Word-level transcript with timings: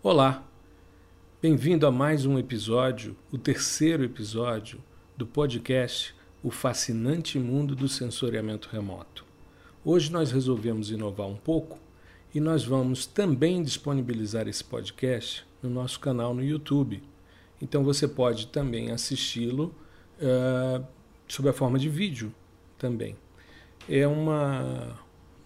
Olá, 0.00 0.46
bem-vindo 1.42 1.84
a 1.84 1.90
mais 1.90 2.24
um 2.24 2.38
episódio, 2.38 3.16
o 3.32 3.36
terceiro 3.36 4.04
episódio 4.04 4.80
do 5.16 5.26
podcast 5.26 6.14
O 6.40 6.52
Fascinante 6.52 7.36
Mundo 7.36 7.74
do 7.74 7.88
Sensoriamento 7.88 8.68
Remoto. 8.70 9.24
Hoje 9.84 10.12
nós 10.12 10.30
resolvemos 10.30 10.92
inovar 10.92 11.26
um 11.26 11.34
pouco 11.34 11.80
e 12.32 12.38
nós 12.38 12.62
vamos 12.62 13.06
também 13.06 13.60
disponibilizar 13.60 14.46
esse 14.46 14.62
podcast 14.62 15.44
no 15.60 15.68
nosso 15.68 15.98
canal 15.98 16.32
no 16.32 16.44
YouTube. 16.44 17.02
Então 17.60 17.82
você 17.82 18.06
pode 18.06 18.46
também 18.46 18.92
assisti-lo 18.92 19.74
uh, 20.20 20.86
sob 21.26 21.48
a 21.48 21.52
forma 21.52 21.76
de 21.76 21.88
vídeo 21.88 22.32
também. 22.78 23.16
É 23.88 24.06
uma, 24.06 24.96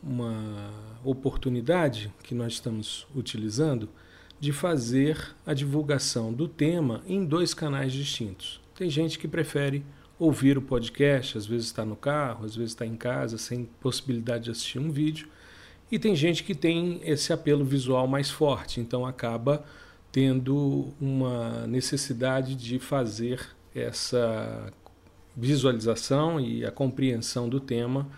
uma 0.02 0.70
oportunidade 1.02 2.12
que 2.22 2.34
nós 2.34 2.52
estamos 2.52 3.06
utilizando 3.16 3.88
de 4.42 4.50
fazer 4.50 5.36
a 5.46 5.54
divulgação 5.54 6.32
do 6.32 6.48
tema 6.48 7.00
em 7.06 7.24
dois 7.24 7.54
canais 7.54 7.92
distintos. 7.92 8.60
Tem 8.74 8.90
gente 8.90 9.16
que 9.16 9.28
prefere 9.28 9.84
ouvir 10.18 10.58
o 10.58 10.62
podcast, 10.62 11.38
às 11.38 11.46
vezes 11.46 11.66
está 11.66 11.84
no 11.84 11.94
carro, 11.94 12.44
às 12.44 12.56
vezes 12.56 12.72
está 12.72 12.84
em 12.84 12.96
casa, 12.96 13.38
sem 13.38 13.68
possibilidade 13.80 14.46
de 14.46 14.50
assistir 14.50 14.80
um 14.80 14.90
vídeo. 14.90 15.28
E 15.92 15.96
tem 15.96 16.16
gente 16.16 16.42
que 16.42 16.56
tem 16.56 17.00
esse 17.04 17.32
apelo 17.32 17.64
visual 17.64 18.08
mais 18.08 18.30
forte, 18.30 18.80
então 18.80 19.06
acaba 19.06 19.64
tendo 20.10 20.92
uma 21.00 21.64
necessidade 21.68 22.56
de 22.56 22.80
fazer 22.80 23.40
essa 23.72 24.72
visualização 25.36 26.40
e 26.40 26.64
a 26.66 26.72
compreensão 26.72 27.48
do 27.48 27.60
tema 27.60 28.08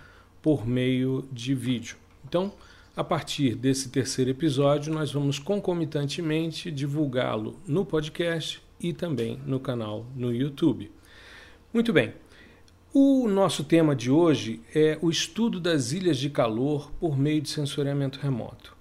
por 0.40 0.66
meio 0.66 1.28
de 1.30 1.54
vídeo. 1.54 1.98
Então, 2.26 2.50
a 2.96 3.02
partir 3.02 3.56
desse 3.56 3.88
terceiro 3.88 4.30
episódio, 4.30 4.92
nós 4.92 5.10
vamos 5.10 5.38
concomitantemente 5.38 6.70
divulgá-lo 6.70 7.58
no 7.66 7.84
podcast 7.84 8.62
e 8.78 8.92
também 8.92 9.40
no 9.44 9.58
canal 9.58 10.06
no 10.14 10.32
YouTube. 10.32 10.92
Muito 11.72 11.92
bem. 11.92 12.14
O 12.92 13.26
nosso 13.26 13.64
tema 13.64 13.96
de 13.96 14.12
hoje 14.12 14.60
é 14.72 14.96
o 15.02 15.10
estudo 15.10 15.58
das 15.58 15.90
ilhas 15.90 16.16
de 16.18 16.30
calor 16.30 16.92
por 17.00 17.18
meio 17.18 17.40
de 17.40 17.48
sensoriamento 17.48 18.20
remoto. 18.20 18.76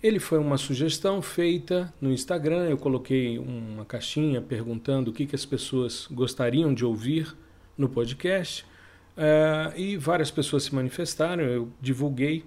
Ele 0.00 0.20
foi 0.20 0.38
uma 0.38 0.56
sugestão 0.56 1.20
feita 1.20 1.92
no 2.00 2.12
Instagram. 2.12 2.68
Eu 2.68 2.78
coloquei 2.78 3.40
uma 3.40 3.84
caixinha 3.84 4.40
perguntando 4.40 5.10
o 5.10 5.12
que, 5.12 5.26
que 5.26 5.34
as 5.34 5.44
pessoas 5.44 6.06
gostariam 6.08 6.72
de 6.72 6.84
ouvir 6.84 7.36
no 7.76 7.88
podcast. 7.88 8.64
Uh, 9.16 9.76
e 9.76 9.96
várias 9.96 10.30
pessoas 10.30 10.62
se 10.62 10.72
manifestaram. 10.72 11.42
Eu 11.42 11.68
divulguei 11.80 12.44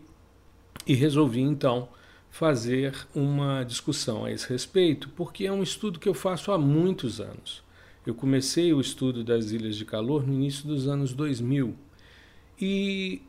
e 0.86 0.94
resolvi 0.94 1.42
então 1.42 1.88
fazer 2.30 2.96
uma 3.14 3.64
discussão 3.64 4.26
a 4.26 4.32
esse 4.32 4.48
respeito, 4.48 5.10
porque 5.10 5.46
é 5.46 5.52
um 5.52 5.62
estudo 5.62 6.00
que 6.00 6.08
eu 6.08 6.14
faço 6.14 6.52
há 6.52 6.58
muitos 6.58 7.20
anos. 7.20 7.62
Eu 8.06 8.16
comecei 8.16 8.74
o 8.74 8.82
estudo 8.82 9.24
das 9.24 9.52
ilhas 9.52 9.76
de 9.76 9.86
calor 9.86 10.26
no 10.26 10.34
início 10.34 10.68
dos 10.68 10.88
anos 10.88 11.14
2000. 11.14 11.76
E 12.60 13.22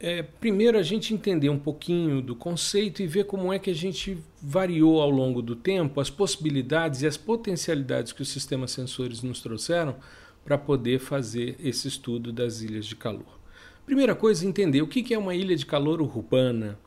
é, 0.00 0.22
primeiro 0.22 0.78
a 0.78 0.82
gente 0.82 1.12
entender 1.12 1.48
um 1.48 1.58
pouquinho 1.58 2.22
do 2.22 2.34
conceito 2.34 3.02
e 3.02 3.06
ver 3.06 3.24
como 3.24 3.52
é 3.52 3.58
que 3.58 3.70
a 3.70 3.74
gente 3.74 4.18
variou 4.40 5.00
ao 5.00 5.10
longo 5.10 5.42
do 5.42 5.56
tempo 5.56 6.00
as 6.00 6.10
possibilidades 6.10 7.02
e 7.02 7.06
as 7.06 7.16
potencialidades 7.16 8.12
que 8.12 8.22
os 8.22 8.28
sistemas 8.28 8.70
sensores 8.70 9.22
nos 9.22 9.40
trouxeram 9.40 9.96
para 10.44 10.58
poder 10.58 11.00
fazer 11.00 11.56
esse 11.58 11.88
estudo 11.88 12.32
das 12.32 12.60
ilhas 12.60 12.86
de 12.86 12.94
calor. 12.94 13.40
Primeira 13.86 14.14
coisa, 14.14 14.46
entender 14.46 14.82
o 14.82 14.86
que 14.86 15.12
é 15.12 15.18
uma 15.18 15.34
ilha 15.34 15.56
de 15.56 15.66
calor 15.66 16.00
urbana. 16.00 16.78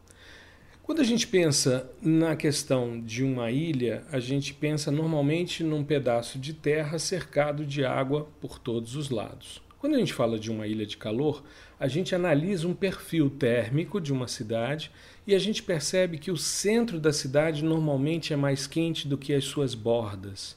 Quando 0.88 1.02
a 1.02 1.04
gente 1.04 1.28
pensa 1.28 1.92
na 2.02 2.34
questão 2.34 3.02
de 3.02 3.22
uma 3.22 3.52
ilha, 3.52 4.06
a 4.10 4.22
gente 4.22 4.54
pensa 4.54 4.90
normalmente 4.90 5.62
num 5.62 5.84
pedaço 5.84 6.40
de 6.40 6.54
terra 6.54 6.98
cercado 6.98 7.66
de 7.66 7.84
água 7.84 8.30
por 8.40 8.58
todos 8.58 8.96
os 8.96 9.10
lados. 9.10 9.62
Quando 9.80 9.96
a 9.96 10.00
gente 10.00 10.14
fala 10.14 10.40
de 10.40 10.50
uma 10.50 10.66
ilha 10.66 10.86
de 10.86 10.96
calor, 10.96 11.44
a 11.78 11.90
gente 11.90 12.16
analisa 12.16 12.70
um 12.70 12.74
perfil 12.74 13.30
térmico 13.30 14.00
de 14.00 14.14
uma 14.14 14.30
cidade 14.30 14.90
e 15.28 15.36
a 15.36 15.40
gente 15.40 15.62
percebe 15.62 16.18
que 16.18 16.32
o 16.32 16.38
centro 16.38 17.02
da 17.02 17.12
cidade 17.12 17.66
normalmente 17.66 18.32
é 18.32 18.38
mais 18.38 18.66
quente 18.66 19.10
do 19.10 19.18
que 19.18 19.34
as 19.34 19.44
suas 19.44 19.76
bordas. 19.76 20.56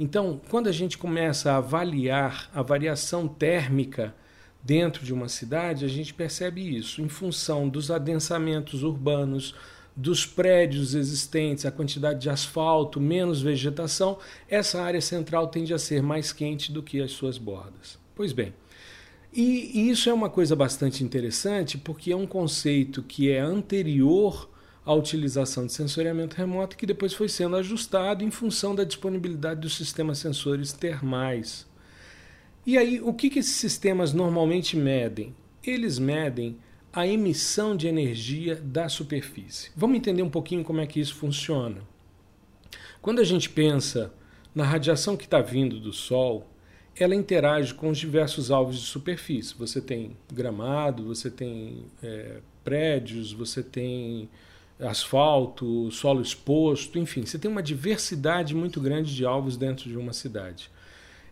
Então, 0.00 0.40
quando 0.50 0.66
a 0.66 0.72
gente 0.72 0.98
começa 0.98 1.52
a 1.52 1.58
avaliar 1.58 2.50
a 2.52 2.60
variação 2.60 3.28
térmica 3.28 4.16
dentro 4.62 5.04
de 5.04 5.12
uma 5.12 5.28
cidade, 5.28 5.84
a 5.84 5.88
gente 5.88 6.12
percebe 6.12 6.76
isso 6.76 7.00
em 7.00 7.08
função 7.08 7.68
dos 7.68 7.90
adensamentos 7.90 8.82
urbanos, 8.82 9.54
dos 9.96 10.24
prédios 10.24 10.94
existentes, 10.94 11.66
a 11.66 11.70
quantidade 11.70 12.20
de 12.20 12.30
asfalto, 12.30 13.00
menos 13.00 13.42
vegetação, 13.42 14.18
essa 14.48 14.80
área 14.80 15.00
central 15.00 15.48
tende 15.48 15.74
a 15.74 15.78
ser 15.78 16.02
mais 16.02 16.32
quente 16.32 16.72
do 16.72 16.82
que 16.82 17.00
as 17.00 17.10
suas 17.10 17.36
bordas. 17.36 17.98
Pois 18.14 18.32
bem, 18.32 18.54
e, 19.32 19.90
isso 19.90 20.08
é 20.08 20.12
uma 20.12 20.28
coisa 20.28 20.56
bastante 20.56 21.04
interessante 21.04 21.78
porque 21.78 22.12
é 22.12 22.16
um 22.16 22.26
conceito 22.26 23.02
que 23.02 23.30
é 23.30 23.40
anterior 23.40 24.48
à 24.84 24.92
utilização 24.92 25.66
de 25.66 25.72
sensoriamento 25.72 26.36
remoto 26.36 26.76
que 26.76 26.86
depois 26.86 27.12
foi 27.12 27.28
sendo 27.28 27.56
ajustado 27.56 28.24
em 28.24 28.30
função 28.30 28.74
da 28.74 28.84
disponibilidade 28.84 29.60
dos 29.60 29.76
sistemas 29.76 30.18
sensores 30.18 30.72
termais. 30.72 31.69
E 32.70 32.78
aí, 32.78 33.00
o 33.00 33.12
que, 33.12 33.28
que 33.28 33.40
esses 33.40 33.56
sistemas 33.56 34.12
normalmente 34.12 34.76
medem? 34.76 35.34
Eles 35.60 35.98
medem 35.98 36.56
a 36.92 37.04
emissão 37.04 37.76
de 37.76 37.88
energia 37.88 38.54
da 38.54 38.88
superfície. 38.88 39.72
Vamos 39.76 39.96
entender 39.96 40.22
um 40.22 40.30
pouquinho 40.30 40.62
como 40.62 40.80
é 40.80 40.86
que 40.86 41.00
isso 41.00 41.16
funciona. 41.16 41.78
Quando 43.02 43.18
a 43.18 43.24
gente 43.24 43.50
pensa 43.50 44.14
na 44.54 44.62
radiação 44.62 45.16
que 45.16 45.24
está 45.24 45.40
vindo 45.40 45.80
do 45.80 45.92
Sol, 45.92 46.46
ela 46.96 47.12
interage 47.12 47.74
com 47.74 47.90
os 47.90 47.98
diversos 47.98 48.52
alvos 48.52 48.78
de 48.78 48.86
superfície. 48.86 49.52
Você 49.58 49.80
tem 49.80 50.16
gramado, 50.32 51.02
você 51.02 51.28
tem 51.28 51.86
é, 52.00 52.36
prédios, 52.62 53.32
você 53.32 53.64
tem 53.64 54.28
asfalto, 54.78 55.90
solo 55.90 56.22
exposto, 56.22 57.00
enfim, 57.00 57.26
você 57.26 57.36
tem 57.36 57.50
uma 57.50 57.64
diversidade 57.64 58.54
muito 58.54 58.80
grande 58.80 59.12
de 59.12 59.24
alvos 59.24 59.56
dentro 59.56 59.90
de 59.90 59.96
uma 59.96 60.12
cidade. 60.12 60.70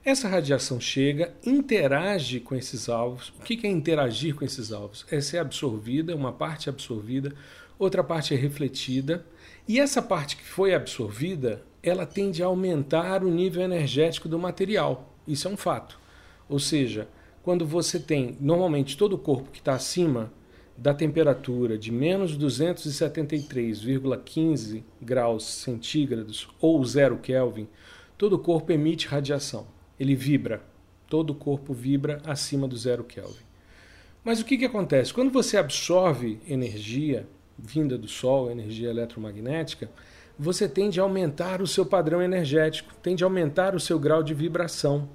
Essa 0.08 0.26
radiação 0.26 0.80
chega, 0.80 1.34
interage 1.44 2.40
com 2.40 2.54
esses 2.54 2.88
alvos. 2.88 3.28
O 3.38 3.42
que 3.42 3.66
é 3.66 3.70
interagir 3.70 4.34
com 4.34 4.42
esses 4.42 4.72
alvos? 4.72 5.04
É 5.10 5.20
ser 5.20 5.36
absorvida, 5.36 6.16
uma 6.16 6.32
parte 6.32 6.70
é 6.70 6.72
absorvida, 6.72 7.34
outra 7.78 8.02
parte 8.02 8.32
é 8.32 8.36
refletida. 8.38 9.26
E 9.68 9.78
essa 9.78 10.00
parte 10.00 10.38
que 10.38 10.44
foi 10.44 10.72
absorvida, 10.72 11.62
ela 11.82 12.06
tende 12.06 12.42
a 12.42 12.46
aumentar 12.46 13.22
o 13.22 13.30
nível 13.30 13.62
energético 13.62 14.30
do 14.30 14.38
material. 14.38 15.14
Isso 15.26 15.46
é 15.46 15.50
um 15.50 15.58
fato. 15.58 16.00
Ou 16.48 16.58
seja, 16.58 17.06
quando 17.42 17.66
você 17.66 17.98
tem 17.98 18.34
normalmente 18.40 18.96
todo 18.96 19.12
o 19.12 19.18
corpo 19.18 19.50
que 19.50 19.58
está 19.58 19.74
acima 19.74 20.32
da 20.74 20.94
temperatura 20.94 21.76
de 21.76 21.92
menos 21.92 22.34
273,15 22.38 24.82
graus 25.02 25.44
centígrados 25.44 26.48
ou 26.58 26.82
zero 26.82 27.18
Kelvin, 27.18 27.68
todo 28.16 28.36
o 28.36 28.38
corpo 28.38 28.72
emite 28.72 29.06
radiação 29.06 29.76
ele 29.98 30.14
vibra. 30.14 30.62
Todo 31.08 31.30
o 31.30 31.34
corpo 31.34 31.72
vibra 31.72 32.20
acima 32.24 32.68
do 32.68 32.76
zero 32.76 33.04
Kelvin. 33.04 33.46
Mas 34.22 34.40
o 34.40 34.44
que, 34.44 34.58
que 34.58 34.64
acontece? 34.64 35.12
Quando 35.14 35.30
você 35.30 35.56
absorve 35.56 36.38
energia 36.46 37.26
vinda 37.58 37.98
do 37.98 38.06
Sol, 38.06 38.50
energia 38.50 38.90
eletromagnética, 38.90 39.90
você 40.38 40.68
tende 40.68 41.00
a 41.00 41.02
aumentar 41.02 41.60
o 41.60 41.66
seu 41.66 41.84
padrão 41.84 42.22
energético, 42.22 42.94
tende 43.02 43.24
a 43.24 43.26
aumentar 43.26 43.74
o 43.74 43.80
seu 43.80 43.98
grau 43.98 44.22
de 44.22 44.34
vibração. 44.34 45.08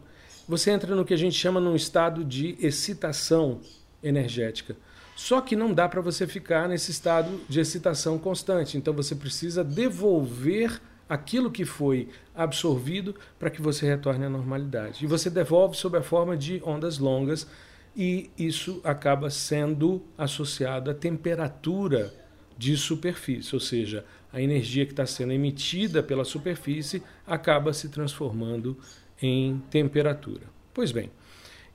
Você 0.48 0.72
entra 0.72 0.94
no 0.94 1.06
que 1.06 1.14
a 1.14 1.18
gente 1.18 1.38
chama 1.38 1.62
num 1.62 1.76
estado 1.76 2.26
de 2.26 2.58
excitação 2.60 3.62
energética. 4.04 4.76
Só 5.16 5.40
que 5.40 5.56
não 5.56 5.74
dá 5.74 5.88
para 5.88 6.02
você 6.02 6.28
ficar 6.28 6.68
nesse 6.68 6.92
estado 6.92 7.40
de 7.48 7.60
excitação 7.60 8.20
constante. 8.20 8.78
Então 8.78 8.94
você 8.94 9.16
precisa 9.16 9.64
devolver 9.64 10.82
aquilo 11.08 11.52
que 11.52 11.66
foi 11.66 12.10
absorvido 12.34 13.16
para 13.38 13.50
que 13.50 13.62
você 13.62 13.86
retorne 13.86 14.26
à 14.26 14.30
normalidade. 14.30 15.04
E 15.04 15.08
você 15.08 15.30
devolve 15.30 15.76
sob 15.76 15.98
a 15.98 16.04
forma 16.04 16.36
de 16.36 16.62
ondas 16.66 16.98
longas 16.98 17.48
e 17.96 18.30
isso 18.38 18.82
acaba 18.84 19.30
sendo 19.30 20.02
associado 20.18 20.90
à 20.90 20.94
temperatura 20.94 22.14
de 22.58 22.76
superfície, 22.78 23.54
ou 23.54 23.60
seja, 23.60 24.06
a 24.32 24.42
energia 24.42 24.86
que 24.86 24.92
está 24.94 25.06
sendo 25.06 25.32
emitida 25.32 26.02
pela 26.02 26.24
superfície 26.24 27.04
acaba 27.26 27.74
se 27.74 27.90
transformando 27.90 28.78
em 29.22 29.62
temperatura. 29.70 30.42
Pois 30.74 30.92
bem, 30.92 31.12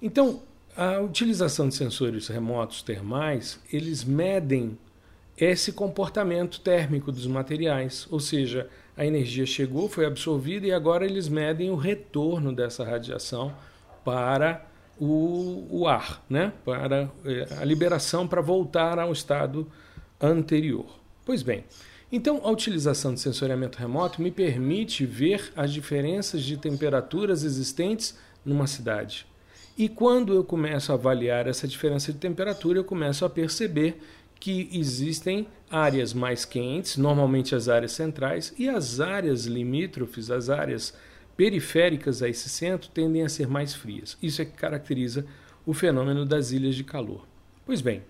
então 0.02 0.42
a 0.76 1.00
utilização 1.00 1.68
de 1.68 1.74
sensores 1.74 2.28
remotos 2.28 2.82
termais, 2.82 3.60
eles 3.72 4.04
medem 4.04 4.78
esse 5.36 5.72
comportamento 5.72 6.60
térmico 6.60 7.12
dos 7.12 7.26
materiais, 7.26 8.06
ou 8.10 8.18
seja, 8.18 8.68
a 8.98 9.06
energia 9.06 9.46
chegou, 9.46 9.88
foi 9.88 10.04
absorvida 10.04 10.66
e 10.66 10.72
agora 10.72 11.06
eles 11.06 11.28
medem 11.28 11.70
o 11.70 11.76
retorno 11.76 12.52
dessa 12.52 12.84
radiação 12.84 13.54
para 14.04 14.66
o, 14.98 15.68
o 15.70 15.86
ar, 15.86 16.20
né? 16.28 16.52
para 16.64 17.08
é, 17.24 17.46
a 17.60 17.64
liberação 17.64 18.26
para 18.26 18.40
voltar 18.40 18.98
ao 18.98 19.12
estado 19.12 19.70
anterior. 20.20 20.98
Pois 21.24 21.44
bem, 21.44 21.64
Então, 22.10 22.40
a 22.42 22.50
utilização 22.50 23.14
de 23.14 23.20
sensoriamento 23.20 23.78
remoto 23.78 24.20
me 24.20 24.32
permite 24.32 25.06
ver 25.06 25.52
as 25.54 25.72
diferenças 25.72 26.42
de 26.42 26.56
temperaturas 26.56 27.44
existentes 27.44 28.18
numa 28.44 28.66
cidade. 28.66 29.26
E 29.76 29.88
quando 29.88 30.34
eu 30.34 30.42
começo 30.42 30.90
a 30.90 30.96
avaliar 30.96 31.46
essa 31.46 31.68
diferença 31.68 32.12
de 32.12 32.18
temperatura, 32.18 32.80
eu 32.80 32.84
começo 32.84 33.24
a 33.24 33.30
perceber 33.30 34.02
que 34.40 34.68
existem 34.72 35.46
áreas 35.70 36.14
mais 36.14 36.44
quentes, 36.44 36.96
normalmente 36.96 37.54
as 37.54 37.68
áreas 37.68 37.92
centrais, 37.92 38.54
e 38.58 38.68
as 38.68 39.00
áreas 39.00 39.46
limítrofes, 39.46 40.30
as 40.30 40.48
áreas 40.48 40.94
periféricas 41.36 42.22
a 42.22 42.28
esse 42.28 42.48
centro, 42.48 42.90
tendem 42.90 43.22
a 43.22 43.28
ser 43.28 43.48
mais 43.48 43.74
frias. 43.74 44.16
Isso 44.22 44.42
é 44.42 44.44
que 44.44 44.52
caracteriza 44.52 45.26
o 45.66 45.74
fenômeno 45.74 46.24
das 46.24 46.50
ilhas 46.50 46.74
de 46.74 46.84
calor. 46.84 47.26
Pois 47.66 47.80
bem, 47.80 48.02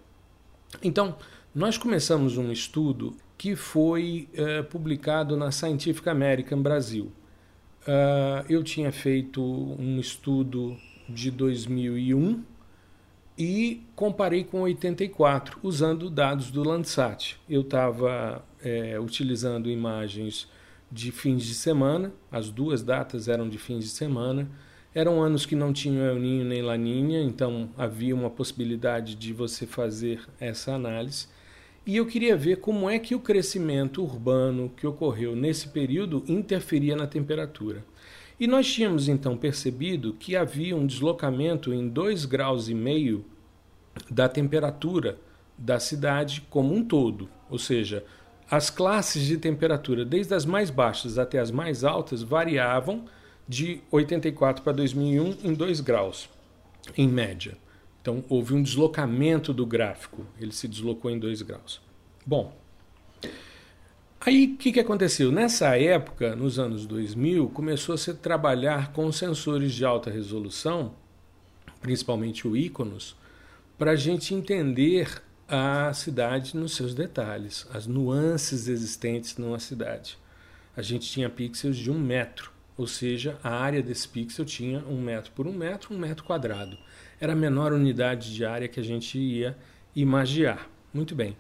então 0.82 1.16
nós 1.54 1.76
começamos 1.76 2.36
um 2.36 2.52
estudo 2.52 3.16
que 3.36 3.56
foi 3.56 4.28
uh, 4.34 4.64
publicado 4.64 5.36
na 5.36 5.50
Scientific 5.50 6.08
American 6.08 6.60
Brasil. 6.60 7.12
Uh, 7.82 8.44
eu 8.48 8.62
tinha 8.62 8.92
feito 8.92 9.42
um 9.42 9.98
estudo 9.98 10.76
de 11.08 11.30
2001 11.30 12.42
e 13.38 13.84
comparei 13.94 14.42
com 14.42 14.62
84, 14.62 15.60
usando 15.62 16.10
dados 16.10 16.50
do 16.50 16.64
Landsat. 16.64 17.38
Eu 17.48 17.60
estava 17.60 18.44
é, 18.60 18.98
utilizando 18.98 19.70
imagens 19.70 20.48
de 20.90 21.12
fins 21.12 21.44
de 21.44 21.54
semana, 21.54 22.12
as 22.32 22.50
duas 22.50 22.82
datas 22.82 23.28
eram 23.28 23.48
de 23.48 23.56
fins 23.56 23.84
de 23.84 23.90
semana. 23.90 24.48
Eram 24.94 25.22
anos 25.22 25.46
que 25.46 25.54
não 25.54 25.72
tinham 25.72 26.04
El 26.04 26.18
Ninho 26.18 26.44
nem 26.44 26.62
Laninha, 26.62 27.22
então 27.22 27.68
havia 27.76 28.14
uma 28.14 28.30
possibilidade 28.30 29.14
de 29.14 29.32
você 29.32 29.66
fazer 29.66 30.20
essa 30.40 30.72
análise. 30.72 31.28
E 31.86 31.96
eu 31.96 32.06
queria 32.06 32.36
ver 32.36 32.56
como 32.56 32.90
é 32.90 32.98
que 32.98 33.14
o 33.14 33.20
crescimento 33.20 34.02
urbano 34.02 34.72
que 34.76 34.86
ocorreu 34.86 35.36
nesse 35.36 35.68
período 35.68 36.24
interferia 36.26 36.96
na 36.96 37.06
temperatura. 37.06 37.84
E 38.38 38.46
nós 38.46 38.72
tínhamos 38.72 39.08
então 39.08 39.36
percebido 39.36 40.14
que 40.14 40.36
havia 40.36 40.76
um 40.76 40.86
deslocamento 40.86 41.72
em 41.72 41.90
2,5 41.90 42.26
graus 42.28 42.68
e 42.68 42.74
meio 42.74 43.24
da 44.08 44.28
temperatura 44.28 45.18
da 45.56 45.80
cidade 45.80 46.46
como 46.48 46.72
um 46.72 46.84
todo, 46.84 47.28
ou 47.50 47.58
seja, 47.58 48.04
as 48.50 48.70
classes 48.70 49.26
de 49.26 49.36
temperatura, 49.36 50.04
desde 50.04 50.34
as 50.34 50.46
mais 50.46 50.70
baixas 50.70 51.18
até 51.18 51.38
as 51.38 51.50
mais 51.50 51.82
altas, 51.82 52.22
variavam 52.22 53.04
de 53.46 53.80
84 53.90 54.62
para 54.62 54.72
2001 54.72 55.38
em 55.42 55.52
2 55.52 55.80
graus, 55.80 56.30
em 56.96 57.08
média. 57.08 57.56
Então 58.00 58.24
houve 58.28 58.54
um 58.54 58.62
deslocamento 58.62 59.52
do 59.52 59.66
gráfico, 59.66 60.24
ele 60.40 60.52
se 60.52 60.68
deslocou 60.68 61.10
em 61.10 61.18
2 61.18 61.42
graus. 61.42 61.80
Bom, 62.24 62.56
Aí 64.20 64.46
o 64.46 64.56
que, 64.56 64.72
que 64.72 64.80
aconteceu? 64.80 65.30
Nessa 65.30 65.78
época, 65.78 66.34
nos 66.34 66.58
anos 66.58 66.86
2000, 66.86 67.48
começou 67.50 67.94
a 67.94 67.98
se 67.98 68.12
trabalhar 68.14 68.92
com 68.92 69.10
sensores 69.12 69.72
de 69.72 69.84
alta 69.84 70.10
resolução, 70.10 70.92
principalmente 71.80 72.46
o 72.46 72.56
Iconos, 72.56 73.16
para 73.78 73.92
a 73.92 73.96
gente 73.96 74.34
entender 74.34 75.22
a 75.48 75.92
cidade 75.94 76.56
nos 76.56 76.74
seus 76.74 76.94
detalhes, 76.94 77.66
as 77.72 77.86
nuances 77.86 78.66
existentes 78.66 79.36
numa 79.36 79.60
cidade. 79.60 80.18
A 80.76 80.82
gente 80.82 81.08
tinha 81.08 81.30
pixels 81.30 81.76
de 81.76 81.90
um 81.90 81.98
metro, 81.98 82.50
ou 82.76 82.88
seja, 82.88 83.38
a 83.42 83.50
área 83.50 83.82
desse 83.82 84.08
pixel 84.08 84.44
tinha 84.44 84.80
um 84.80 85.00
metro 85.00 85.30
por 85.30 85.46
um 85.46 85.52
metro, 85.52 85.94
um 85.94 85.98
metro 85.98 86.24
quadrado. 86.24 86.76
Era 87.20 87.34
a 87.34 87.36
menor 87.36 87.72
unidade 87.72 88.34
de 88.34 88.44
área 88.44 88.68
que 88.68 88.80
a 88.80 88.84
gente 88.84 89.16
ia 89.16 89.56
imaginar. 89.94 90.68
Muito 90.92 91.14
bem. 91.14 91.36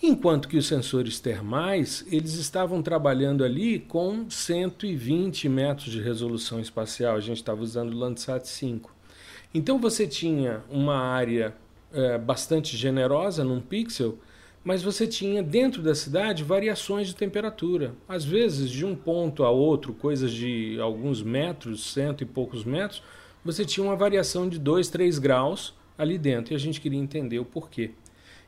Enquanto 0.00 0.46
que 0.46 0.56
os 0.56 0.68
sensores 0.68 1.18
termais, 1.18 2.06
eles 2.08 2.34
estavam 2.34 2.80
trabalhando 2.80 3.42
ali 3.42 3.80
com 3.80 4.30
120 4.30 5.48
metros 5.48 5.90
de 5.90 6.00
resolução 6.00 6.60
espacial. 6.60 7.16
A 7.16 7.20
gente 7.20 7.38
estava 7.38 7.60
usando 7.60 7.92
o 7.92 7.98
Landsat 7.98 8.46
5. 8.46 8.94
Então 9.52 9.76
você 9.78 10.06
tinha 10.06 10.62
uma 10.70 10.96
área 10.96 11.52
é, 11.92 12.16
bastante 12.16 12.76
generosa 12.76 13.42
num 13.42 13.60
pixel, 13.60 14.18
mas 14.62 14.82
você 14.82 15.04
tinha 15.04 15.42
dentro 15.42 15.82
da 15.82 15.96
cidade 15.96 16.44
variações 16.44 17.08
de 17.08 17.16
temperatura. 17.16 17.92
Às 18.08 18.24
vezes, 18.24 18.70
de 18.70 18.86
um 18.86 18.94
ponto 18.94 19.42
a 19.42 19.50
outro, 19.50 19.92
coisas 19.92 20.30
de 20.30 20.78
alguns 20.80 21.22
metros, 21.22 21.92
cento 21.92 22.22
e 22.22 22.26
poucos 22.26 22.64
metros, 22.64 23.02
você 23.44 23.64
tinha 23.64 23.84
uma 23.84 23.96
variação 23.96 24.48
de 24.48 24.60
2, 24.60 24.88
3 24.90 25.18
graus 25.18 25.74
ali 25.96 26.18
dentro. 26.18 26.52
E 26.52 26.56
a 26.56 26.58
gente 26.58 26.80
queria 26.80 27.00
entender 27.00 27.40
o 27.40 27.44
porquê. 27.44 27.90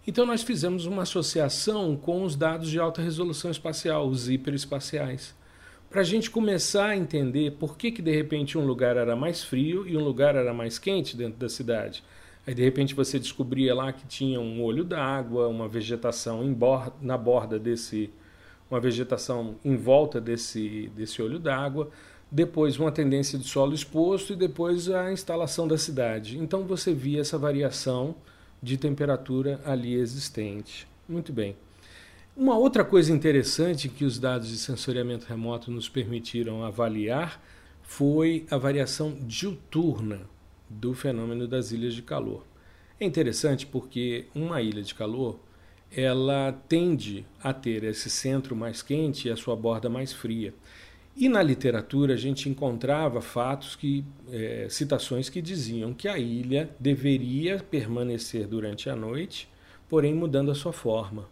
Então 0.07 0.25
nós 0.25 0.43
fizemos 0.43 0.87
uma 0.87 1.03
associação 1.03 1.95
com 1.95 2.23
os 2.23 2.35
dados 2.35 2.71
de 2.71 2.81
alta 2.81 3.03
resolução 3.03 3.51
espacial, 3.51 4.09
os 4.09 4.31
hiperespaciais, 4.31 5.35
para 5.91 6.01
a 6.01 6.05
gente 6.05 6.31
começar 6.31 6.91
a 6.91 6.97
entender 6.97 7.53
por 7.53 7.77
que, 7.77 7.93
que 7.93 8.01
de 8.01 8.15
repente 8.15 8.57
um 8.57 8.65
lugar 8.65 8.97
era 8.97 9.15
mais 9.15 9.45
frio 9.45 9.87
e 9.87 9.97
um 9.97 10.03
lugar 10.03 10.37
era 10.37 10.55
mais 10.55 10.79
quente 10.79 11.17
dentro 11.17 11.39
da 11.39 11.49
cidade. 11.49 12.03
Aí 12.47 12.55
de 12.55 12.63
repente 12.63 12.95
você 12.95 13.19
descobria 13.19 13.75
lá 13.75 13.93
que 13.93 14.07
tinha 14.07 14.41
um 14.41 14.63
olho 14.63 14.85
d'água, 14.85 15.49
uma 15.49 15.69
vegetação 15.69 16.43
na 17.03 17.19
borda 17.19 17.59
desse, 17.59 18.11
uma 18.71 18.81
vegetação 18.81 19.57
em 19.63 19.77
volta 19.77 20.19
desse, 20.19 20.91
desse 20.97 21.21
olho 21.21 21.39
d'água, 21.39 21.91
depois 22.31 22.79
uma 22.79 22.91
tendência 22.91 23.39
de 23.39 23.47
solo 23.47 23.75
exposto 23.75 24.33
e 24.33 24.37
depois 24.37 24.89
a 24.89 25.13
instalação 25.13 25.69
da 25.69 25.77
cidade. 25.77 26.39
Então 26.39 26.63
você 26.65 26.95
via 26.95 27.21
essa 27.21 27.37
variação 27.37 28.15
de 28.63 28.77
temperatura 28.77 29.61
ali 29.65 29.95
existente. 29.95 30.87
Muito 31.09 31.33
bem. 31.33 31.57
Uma 32.37 32.57
outra 32.57 32.85
coisa 32.85 33.13
interessante 33.13 33.89
que 33.89 34.05
os 34.05 34.19
dados 34.19 34.49
de 34.49 34.57
sensoriamento 34.57 35.27
remoto 35.27 35.71
nos 35.71 35.89
permitiram 35.89 36.65
avaliar 36.65 37.43
foi 37.83 38.47
a 38.51 38.57
variação 38.57 39.17
diuturna 39.21 40.21
do 40.69 40.95
fenômeno 40.95 41.49
das 41.49 41.73
ilhas 41.73 41.95
de 41.95 42.03
calor. 42.03 42.45
É 42.99 43.05
interessante 43.05 43.67
porque 43.67 44.27
uma 44.35 44.63
ilha 44.63 44.83
de 44.83 44.95
calor 44.95 45.41
ela 45.91 46.53
tende 46.69 47.27
a 47.43 47.53
ter 47.53 47.83
esse 47.83 48.09
centro 48.09 48.55
mais 48.55 48.81
quente 48.81 49.27
e 49.27 49.31
a 49.31 49.37
sua 49.37 49.57
borda 49.57 49.89
mais 49.89 50.13
fria. 50.13 50.55
E 51.17 51.29
na 51.29 51.43
literatura 51.43 52.15
a 52.15 52.17
gente 52.17 52.49
encontrava 52.49 53.21
fatos 53.21 53.75
que, 53.75 54.05
é, 54.31 54.67
citações 54.71 55.29
que 55.29 55.43
diziam 55.43 55.93
que 55.93 56.09
a 56.09 56.19
ilha 56.19 56.71
deveria 56.79 57.59
permanecer 57.59 58.47
durante 58.47 58.89
a 58.89 58.97
noite, 58.97 59.49
porém 59.89 60.15
mudando 60.15 60.51
a 60.51 60.55
sua 60.55 60.73
forma. 60.73 61.29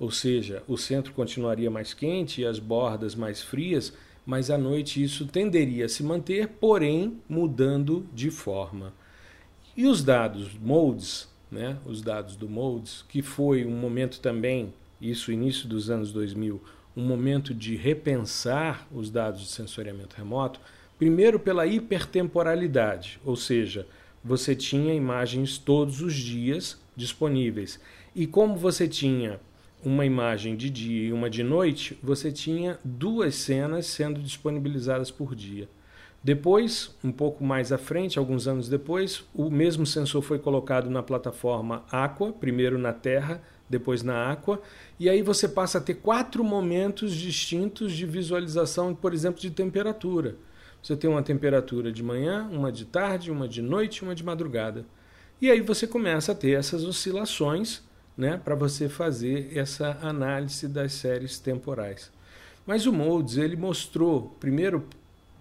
Ou 0.00 0.10
seja, 0.10 0.62
o 0.66 0.76
centro 0.76 1.12
continuaria 1.12 1.70
mais 1.70 1.94
quente 1.94 2.40
e 2.40 2.46
as 2.46 2.58
bordas 2.58 3.14
mais 3.14 3.42
frias, 3.42 3.92
mas 4.26 4.50
à 4.50 4.58
noite 4.58 5.02
isso 5.02 5.26
tenderia 5.26 5.84
a 5.84 5.88
se 5.88 6.02
manter, 6.02 6.48
porém 6.48 7.20
mudando 7.28 8.06
de 8.12 8.30
forma. 8.30 8.92
E 9.76 9.86
os 9.86 10.02
dados 10.02 10.58
MODES, 10.58 11.28
né, 11.50 11.76
os 11.84 12.00
dados 12.00 12.36
do 12.36 12.48
MODES, 12.48 13.04
que 13.08 13.22
foi 13.22 13.64
um 13.64 13.76
momento 13.76 14.20
também, 14.20 14.72
isso 15.00 15.30
início 15.30 15.68
dos 15.68 15.90
anos 15.90 16.12
2000, 16.12 16.60
um 16.96 17.02
momento 17.02 17.54
de 17.54 17.76
repensar 17.76 18.86
os 18.92 19.10
dados 19.10 19.40
de 19.40 19.48
sensoriamento 19.48 20.16
remoto, 20.16 20.60
primeiro 20.98 21.38
pela 21.38 21.66
hipertemporalidade, 21.66 23.20
ou 23.24 23.36
seja, 23.36 23.86
você 24.22 24.54
tinha 24.54 24.94
imagens 24.94 25.58
todos 25.58 26.00
os 26.00 26.14
dias 26.14 26.80
disponíveis. 26.96 27.80
E 28.14 28.26
como 28.26 28.56
você 28.56 28.88
tinha 28.88 29.40
uma 29.84 30.06
imagem 30.06 30.56
de 30.56 30.70
dia 30.70 31.08
e 31.08 31.12
uma 31.12 31.28
de 31.28 31.42
noite, 31.42 31.98
você 32.02 32.32
tinha 32.32 32.78
duas 32.82 33.34
cenas 33.34 33.86
sendo 33.86 34.20
disponibilizadas 34.20 35.10
por 35.10 35.34
dia. 35.34 35.68
Depois, 36.22 36.96
um 37.04 37.12
pouco 37.12 37.44
mais 37.44 37.70
à 37.70 37.76
frente, 37.76 38.18
alguns 38.18 38.48
anos 38.48 38.66
depois, 38.66 39.24
o 39.34 39.50
mesmo 39.50 39.84
sensor 39.84 40.22
foi 40.22 40.38
colocado 40.38 40.88
na 40.88 41.02
plataforma 41.02 41.84
Aqua, 41.90 42.32
primeiro 42.32 42.78
na 42.78 42.94
Terra 42.94 43.42
depois 43.68 44.02
na 44.02 44.30
Aqua, 44.30 44.60
e 44.98 45.08
aí 45.08 45.22
você 45.22 45.48
passa 45.48 45.78
a 45.78 45.80
ter 45.80 45.94
quatro 45.94 46.44
momentos 46.44 47.14
distintos 47.14 47.92
de 47.92 48.06
visualização, 48.06 48.94
por 48.94 49.12
exemplo, 49.12 49.40
de 49.40 49.50
temperatura. 49.50 50.36
Você 50.82 50.94
tem 50.96 51.08
uma 51.08 51.22
temperatura 51.22 51.90
de 51.90 52.02
manhã, 52.02 52.48
uma 52.52 52.70
de 52.70 52.84
tarde, 52.84 53.30
uma 53.30 53.48
de 53.48 53.62
noite, 53.62 54.02
uma 54.02 54.14
de 54.14 54.22
madrugada. 54.22 54.84
E 55.40 55.50
aí 55.50 55.60
você 55.60 55.86
começa 55.86 56.32
a 56.32 56.34
ter 56.34 56.52
essas 56.52 56.84
oscilações 56.84 57.82
né, 58.16 58.40
para 58.42 58.54
você 58.54 58.88
fazer 58.88 59.56
essa 59.56 59.98
análise 60.02 60.68
das 60.68 60.92
séries 60.92 61.38
temporais. 61.38 62.12
Mas 62.66 62.86
o 62.86 62.92
Modes 62.92 63.38
ele 63.38 63.56
mostrou, 63.56 64.36
primeiro, 64.38 64.86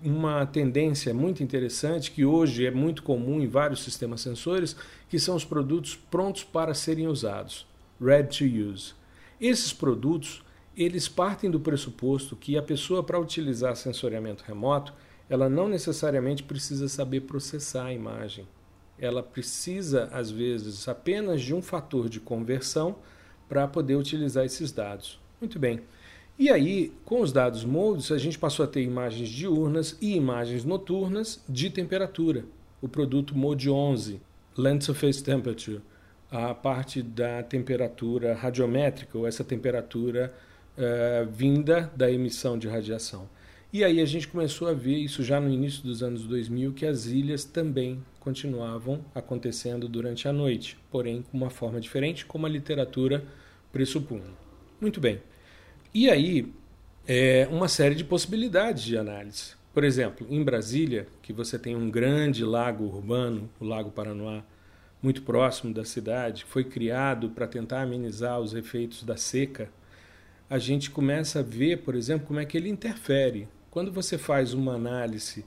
uma 0.01 0.45
tendência 0.45 1.13
muito 1.13 1.43
interessante 1.43 2.11
que 2.11 2.25
hoje 2.25 2.65
é 2.65 2.71
muito 2.71 3.03
comum 3.03 3.39
em 3.39 3.47
vários 3.47 3.83
sistemas 3.83 4.21
sensores, 4.21 4.75
que 5.09 5.19
são 5.19 5.35
os 5.35 5.45
produtos 5.45 5.95
prontos 5.95 6.43
para 6.43 6.73
serem 6.73 7.07
usados 7.07 7.65
ready 8.03 8.37
to 8.37 8.45
use. 8.45 8.93
Esses 9.39 9.71
produtos, 9.71 10.43
eles 10.75 11.07
partem 11.07 11.49
do 11.49 11.59
pressuposto 11.59 12.35
que 12.35 12.57
a 12.57 12.61
pessoa 12.61 13.03
para 13.03 13.19
utilizar 13.19 13.75
sensoriamento 13.75 14.43
remoto, 14.45 14.93
ela 15.29 15.49
não 15.49 15.67
necessariamente 15.69 16.43
precisa 16.43 16.87
saber 16.87 17.21
processar 17.21 17.85
a 17.85 17.93
imagem. 17.93 18.47
Ela 18.99 19.23
precisa 19.23 20.09
às 20.11 20.29
vezes 20.29 20.87
apenas 20.87 21.41
de 21.41 21.53
um 21.53 21.61
fator 21.61 22.09
de 22.09 22.19
conversão 22.19 22.97
para 23.47 23.67
poder 23.67 23.95
utilizar 23.95 24.45
esses 24.45 24.71
dados. 24.71 25.19
Muito 25.39 25.57
bem. 25.57 25.81
E 26.37 26.49
aí, 26.49 26.91
com 27.05 27.21
os 27.21 27.31
dados 27.31 27.63
MODES, 27.63 28.11
a 28.11 28.17
gente 28.17 28.39
passou 28.39 28.65
a 28.65 28.67
ter 28.67 28.81
imagens 28.81 29.29
diurnas 29.29 29.97
e 30.01 30.15
imagens 30.15 30.65
noturnas 30.65 31.43
de 31.47 31.69
temperatura. 31.69 32.45
O 32.81 32.87
produto 32.87 33.37
MODE 33.37 33.69
11, 33.69 34.19
Land 34.57 34.83
Surface 34.83 35.23
Temperature, 35.23 35.81
a 36.33 36.51
parte 36.55 37.03
da 37.03 37.43
temperatura 37.43 38.33
radiométrica, 38.33 39.15
ou 39.15 39.27
essa 39.27 39.43
temperatura 39.43 40.33
uh, 40.75 41.29
vinda 41.29 41.91
da 41.95 42.11
emissão 42.11 42.57
de 42.57 42.67
radiação. 42.67 43.29
E 43.71 43.83
aí 43.83 44.01
a 44.01 44.05
gente 44.05 44.27
começou 44.27 44.67
a 44.67 44.73
ver 44.73 44.95
isso 44.95 45.23
já 45.23 45.39
no 45.39 45.47
início 45.47 45.83
dos 45.83 46.01
anos 46.01 46.23
2000, 46.23 46.73
que 46.73 46.87
as 46.87 47.05
ilhas 47.05 47.45
também 47.45 48.03
continuavam 48.19 49.05
acontecendo 49.13 49.87
durante 49.87 50.27
a 50.27 50.33
noite, 50.33 50.75
porém 50.91 51.21
com 51.21 51.37
uma 51.37 51.51
forma 51.51 51.79
diferente, 51.79 52.25
como 52.25 52.47
a 52.47 52.49
literatura 52.49 53.23
pressupunha. 53.71 54.31
Muito 54.81 54.99
bem. 54.99 55.21
E 55.93 56.09
aí, 56.09 56.51
é 57.07 57.47
uma 57.51 57.67
série 57.67 57.93
de 57.93 58.03
possibilidades 58.03 58.83
de 58.83 58.97
análise. 58.97 59.53
Por 59.71 59.83
exemplo, 59.83 60.25
em 60.29 60.43
Brasília, 60.43 61.07
que 61.21 61.31
você 61.31 61.59
tem 61.59 61.75
um 61.75 61.91
grande 61.91 62.43
lago 62.43 62.85
urbano, 62.85 63.49
o 63.59 63.65
Lago 63.65 63.91
Paranoá, 63.91 64.43
muito 65.03 65.21
próximo 65.21 65.73
da 65.73 65.83
cidade, 65.83 66.45
foi 66.45 66.63
criado 66.63 67.29
para 67.29 67.45
tentar 67.45 67.81
amenizar 67.81 68.39
os 68.39 68.53
efeitos 68.53 69.03
da 69.03 69.17
seca, 69.17 69.69
a 70.49 70.57
gente 70.57 70.89
começa 70.89 71.39
a 71.39 71.43
ver, 71.43 71.79
por 71.79 71.93
exemplo, 71.93 72.25
como 72.25 72.39
é 72.39 72.45
que 72.45 72.55
ele 72.55 72.69
interfere. 72.69 73.47
Quando 73.69 73.91
você 73.91 74.17
faz 74.17 74.53
uma 74.53 74.75
análise 74.75 75.41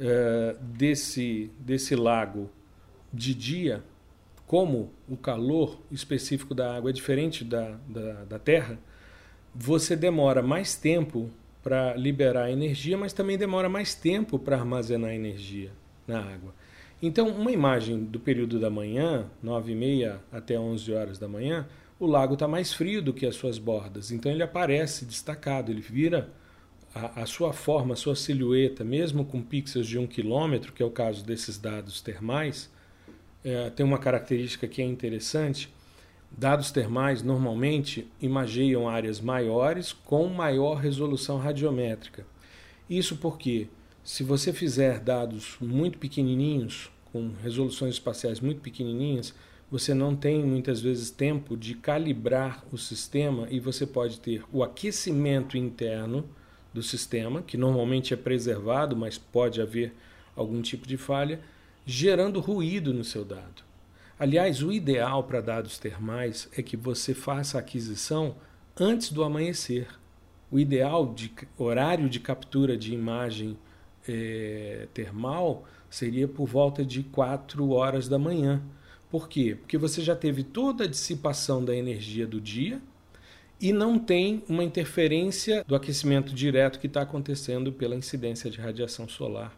uh, 0.00 0.58
desse, 0.62 1.50
desse 1.58 1.94
lago 1.94 2.50
de 3.12 3.34
dia, 3.34 3.82
como 4.46 4.90
o 5.08 5.16
calor 5.16 5.80
específico 5.90 6.54
da 6.54 6.74
água 6.74 6.90
é 6.90 6.92
diferente 6.92 7.44
da, 7.44 7.76
da, 7.88 8.24
da 8.24 8.38
terra, 8.38 8.78
você 9.54 9.94
demora 9.94 10.42
mais 10.42 10.76
tempo 10.76 11.30
para 11.62 11.94
liberar 11.94 12.50
energia, 12.50 12.96
mas 12.96 13.12
também 13.12 13.36
demora 13.36 13.68
mais 13.68 13.94
tempo 13.94 14.38
para 14.38 14.56
armazenar 14.56 15.12
energia 15.12 15.72
na 16.06 16.20
água. 16.20 16.54
Então, 17.02 17.28
uma 17.28 17.52
imagem 17.52 18.04
do 18.04 18.18
período 18.18 18.58
da 18.58 18.70
manhã, 18.70 19.26
9 19.42 19.72
e 19.72 19.74
meia 19.74 20.20
até 20.32 20.58
11 20.58 20.92
horas 20.92 21.18
da 21.18 21.28
manhã, 21.28 21.66
o 21.98 22.06
lago 22.06 22.34
está 22.34 22.48
mais 22.48 22.72
frio 22.72 23.02
do 23.02 23.12
que 23.12 23.26
as 23.26 23.36
suas 23.36 23.58
bordas. 23.58 24.10
Então, 24.10 24.30
ele 24.32 24.42
aparece 24.42 25.04
destacado, 25.04 25.70
ele 25.70 25.80
vira 25.80 26.30
a, 26.94 27.22
a 27.22 27.26
sua 27.26 27.52
forma, 27.52 27.94
a 27.94 27.96
sua 27.96 28.16
silhueta, 28.16 28.82
mesmo 28.82 29.24
com 29.24 29.42
pixels 29.42 29.86
de 29.86 29.98
um 29.98 30.06
quilômetro, 30.06 30.72
que 30.72 30.82
é 30.82 30.86
o 30.86 30.90
caso 30.90 31.24
desses 31.24 31.58
dados 31.58 32.00
termais, 32.00 32.70
é, 33.44 33.68
tem 33.70 33.84
uma 33.84 33.98
característica 33.98 34.66
que 34.66 34.80
é 34.80 34.84
interessante 34.84 35.70
Dados 36.36 36.72
termais 36.72 37.22
normalmente 37.22 38.08
imageiam 38.20 38.88
áreas 38.88 39.20
maiores 39.20 39.92
com 39.92 40.26
maior 40.26 40.74
resolução 40.74 41.38
radiométrica. 41.38 42.26
Isso 42.90 43.16
porque, 43.16 43.68
se 44.04 44.22
você 44.22 44.52
fizer 44.52 45.00
dados 45.00 45.56
muito 45.58 45.96
pequenininhos, 45.96 46.90
com 47.10 47.32
resoluções 47.42 47.94
espaciais 47.94 48.38
muito 48.38 48.60
pequenininhas, 48.60 49.34
você 49.70 49.94
não 49.94 50.14
tem 50.14 50.44
muitas 50.44 50.82
vezes 50.82 51.10
tempo 51.10 51.56
de 51.56 51.74
calibrar 51.74 52.62
o 52.70 52.76
sistema 52.76 53.48
e 53.50 53.58
você 53.58 53.86
pode 53.86 54.20
ter 54.20 54.44
o 54.52 54.62
aquecimento 54.62 55.56
interno 55.56 56.28
do 56.72 56.82
sistema, 56.82 57.40
que 57.40 57.56
normalmente 57.56 58.12
é 58.12 58.16
preservado, 58.16 58.94
mas 58.94 59.16
pode 59.16 59.62
haver 59.62 59.94
algum 60.36 60.60
tipo 60.60 60.86
de 60.86 60.98
falha, 60.98 61.40
gerando 61.86 62.40
ruído 62.40 62.92
no 62.92 63.04
seu 63.04 63.24
dado. 63.24 63.62
Aliás, 64.18 64.62
o 64.62 64.70
ideal 64.70 65.24
para 65.24 65.40
dados 65.40 65.78
termais 65.78 66.46
é 66.56 66.62
que 66.62 66.76
você 66.76 67.14
faça 67.14 67.56
a 67.56 67.60
aquisição 67.60 68.36
antes 68.78 69.10
do 69.10 69.24
amanhecer. 69.24 69.88
O 70.50 70.58
ideal 70.58 71.14
de 71.14 71.32
horário 71.56 72.08
de 72.08 72.20
captura 72.20 72.76
de 72.76 72.92
imagem 72.92 73.56
é, 74.06 74.88
termal 74.92 75.64
seria 75.88 76.26
por 76.26 76.46
volta 76.46 76.84
de 76.84 77.02
4 77.02 77.70
horas 77.70 78.08
da 78.08 78.18
manhã. 78.18 78.62
Por 79.10 79.28
quê? 79.28 79.56
Porque 79.58 79.78
você 79.78 80.02
já 80.02 80.16
teve 80.16 80.42
toda 80.42 80.84
a 80.84 80.88
dissipação 80.88 81.64
da 81.64 81.74
energia 81.74 82.26
do 82.26 82.40
dia 82.40 82.80
e 83.60 83.72
não 83.72 83.98
tem 83.98 84.42
uma 84.48 84.64
interferência 84.64 85.64
do 85.64 85.74
aquecimento 85.74 86.34
direto 86.34 86.80
que 86.80 86.86
está 86.88 87.02
acontecendo 87.02 87.72
pela 87.72 87.94
incidência 87.94 88.50
de 88.50 88.60
radiação 88.60 89.08
solar. 89.08 89.56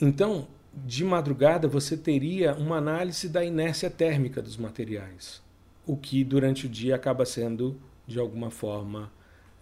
Então, 0.00 0.48
de 0.74 1.04
madrugada 1.04 1.68
você 1.68 1.96
teria 1.96 2.54
uma 2.54 2.76
análise 2.76 3.28
da 3.28 3.44
inércia 3.44 3.90
térmica 3.90 4.42
dos 4.42 4.56
materiais, 4.56 5.42
o 5.86 5.96
que 5.96 6.24
durante 6.24 6.66
o 6.66 6.68
dia 6.68 6.94
acaba 6.94 7.24
sendo 7.24 7.80
de 8.06 8.18
alguma 8.18 8.50
forma 8.50 9.10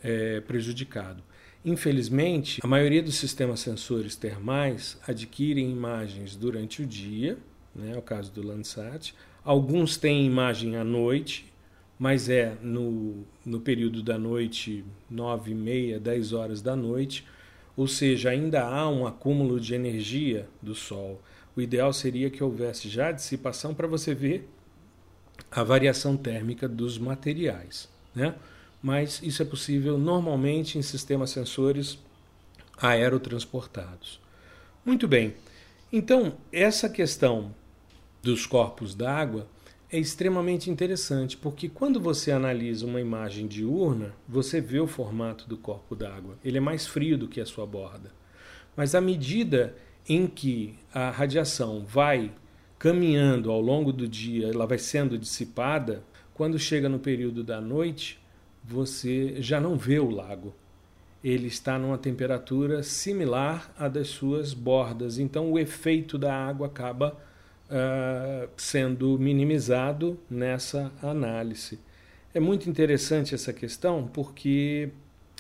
é, 0.03 0.41
prejudicado. 0.41 1.23
Infelizmente, 1.65 2.61
a 2.63 2.67
maioria 2.67 3.03
dos 3.03 3.15
sistemas 3.15 3.61
sensores 3.61 4.15
termais 4.15 4.99
adquirem 5.07 5.71
imagens 5.71 6.37
durante 6.37 6.83
o 6.83 6.87
dia, 6.87 7.39
né, 7.75 7.93
é 7.95 7.99
o 7.99 8.03
caso 8.03 8.31
do 8.31 8.47
Landsat. 8.47 9.15
Alguns 9.43 9.97
têm 9.97 10.27
imagem 10.27 10.77
à 10.77 10.85
noite, 10.85 11.51
mas 11.99 12.29
é 12.29 12.55
no, 12.61 13.25
no 13.47 13.61
período 13.61 14.03
da 14.03 14.19
noite, 14.19 14.85
9 15.09 15.53
e 15.53 15.55
meia, 15.55 15.99
10 15.99 16.35
horas 16.35 16.61
da 16.61 16.77
noite, 16.77 17.25
ou 17.75 17.89
seja, 17.89 18.29
ainda 18.29 18.63
há 18.63 18.87
um 18.89 19.07
acúmulo 19.07 19.59
de 19.59 19.75
energia 19.75 20.47
do 20.61 20.75
Sol. 20.75 21.21
O 21.57 21.63
ideal 21.63 21.95
seria 21.95 22.29
que 22.29 22.45
houvesse 22.45 22.91
já 22.91 23.11
dissipação 23.11 23.75
para 23.75 23.87
você 23.87 24.15
ver 24.15 24.49
a 25.51 25.63
variação 25.63 26.15
térmica 26.17 26.69
dos 26.69 26.99
materiais. 26.99 27.89
Né? 28.15 28.35
Mas 28.85 29.23
isso 29.23 29.41
é 29.41 29.47
possível 29.47 29.97
normalmente 29.97 30.77
em 30.77 30.83
sistemas 30.83 31.31
sensores 31.31 31.99
aerotransportados. 32.77 34.21
Muito 34.85 35.09
bem. 35.09 35.33
Então, 35.91 36.35
essa 36.53 36.87
questão 36.87 37.55
dos 38.23 38.45
corpos 38.45 38.95
d'água 38.95 39.49
é 39.91 39.99
extremamente 39.99 40.69
interessante, 40.69 41.35
porque 41.35 41.67
quando 41.67 41.99
você 41.99 42.31
analisa 42.31 42.85
uma 42.85 43.01
imagem 43.01 43.47
diurna, 43.47 44.15
você 44.29 44.61
vê 44.61 44.81
o 44.81 44.87
formato 44.87 45.49
do 45.49 45.57
corpo 45.57 45.97
d'água. 45.97 46.37
Ele 46.45 46.59
é 46.59 46.61
mais 46.61 46.87
frio 46.87 47.17
do 47.17 47.27
que 47.27 47.41
a 47.41 47.47
sua 47.47 47.65
borda. 47.65 48.13
Mas 48.77 48.95
à 48.95 49.01
medida 49.01 49.75
em 50.07 50.27
que 50.27 50.75
a 50.93 51.09
radiação 51.11 51.87
vai 51.87 52.31
caminhando 52.79 53.51
ao 53.51 53.63
longo 53.63 53.95
do 53.95 54.07
dia, 54.07 54.49
ela 54.49 54.67
vai 54.67 54.77
sendo 54.77 55.17
dissipada, 55.17 56.05
quando 56.35 56.59
chega 56.59 56.87
no 56.87 56.99
período 56.99 57.43
da 57.43 57.63
noite, 57.63 58.23
você 58.65 59.41
já 59.43 59.61
não 59.61 59.77
vê 59.77 59.99
o 59.99 60.11
lago. 60.11 60.55
Ele 61.23 61.47
está 61.47 61.79
numa 61.79 61.99
temperatura 61.99 62.83
similar 62.83 63.73
à 63.79 63.89
das 63.89 64.09
suas 64.09 64.53
bordas, 64.55 65.19
então 65.19 65.53
o 65.53 65.59
efeito 65.59 66.19
da 66.19 66.35
água 66.35 66.67
acaba 66.67 67.17
uh, 67.67 68.49
sendo 68.57 69.19
minimizado 69.19 70.19
nessa 70.29 70.93
análise. 71.03 71.79
É 72.35 72.41
muito 72.41 72.69
interessante 72.69 73.35
essa 73.35 73.53
questão 73.53 74.09
porque 74.13 74.91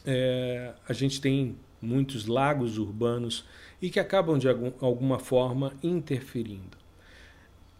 é, 0.06 0.74
a 0.88 0.92
gente 0.92 1.20
tem 1.20 1.56
muitos 1.80 2.26
lagos 2.26 2.78
urbanos 2.78 3.44
e 3.80 3.90
que 3.90 3.98
acabam 3.98 4.38
de 4.38 4.48
algum, 4.48 4.72
alguma 4.80 5.18
forma 5.18 5.72
interferindo. 5.82 6.73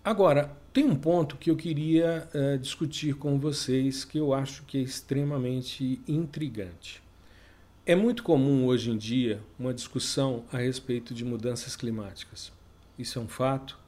Agora, 0.04 0.54
tem 0.70 0.84
um 0.84 0.94
ponto 0.94 1.38
que 1.38 1.50
eu 1.50 1.56
queria 1.56 2.28
uh, 2.34 2.58
discutir 2.58 3.14
com 3.14 3.38
vocês 3.38 4.04
que 4.04 4.18
eu 4.18 4.34
acho 4.34 4.62
que 4.64 4.76
é 4.76 4.82
extremamente 4.82 5.98
intrigante. 6.06 7.02
É 7.86 7.96
muito 7.96 8.22
comum 8.22 8.66
hoje 8.66 8.90
em 8.90 8.98
dia 8.98 9.40
uma 9.58 9.72
discussão 9.72 10.44
a 10.52 10.58
respeito 10.58 11.14
de 11.14 11.24
mudanças 11.24 11.74
climáticas. 11.74 12.52
Isso 12.98 13.18
é 13.18 13.22
um 13.22 13.28
fato, 13.28 13.78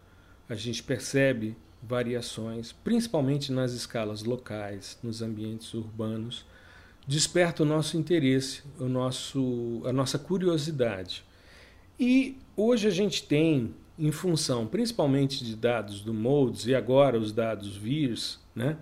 a 0.48 0.54
gente 0.54 0.82
percebe 0.82 1.54
variações, 1.82 2.72
principalmente 2.72 3.52
nas 3.52 3.72
escalas 3.72 4.22
locais, 4.22 4.98
nos 5.02 5.20
ambientes 5.20 5.74
urbanos, 5.74 6.46
desperta 7.06 7.62
o 7.62 7.66
nosso 7.66 7.98
interesse, 7.98 8.62
o 8.80 8.88
nosso, 8.88 9.82
a 9.84 9.92
nossa 9.92 10.18
curiosidade. 10.18 11.22
E 12.00 12.38
hoje 12.56 12.88
a 12.88 12.90
gente 12.90 13.22
tem, 13.22 13.74
em 13.98 14.12
função 14.12 14.66
principalmente 14.66 15.44
de 15.44 15.56
dados 15.56 16.00
do 16.00 16.12
MODES 16.12 16.66
e 16.66 16.74
agora 16.74 17.18
os 17.18 17.32
dados 17.32 17.76
VIRS, 17.76 18.38
né, 18.54 18.76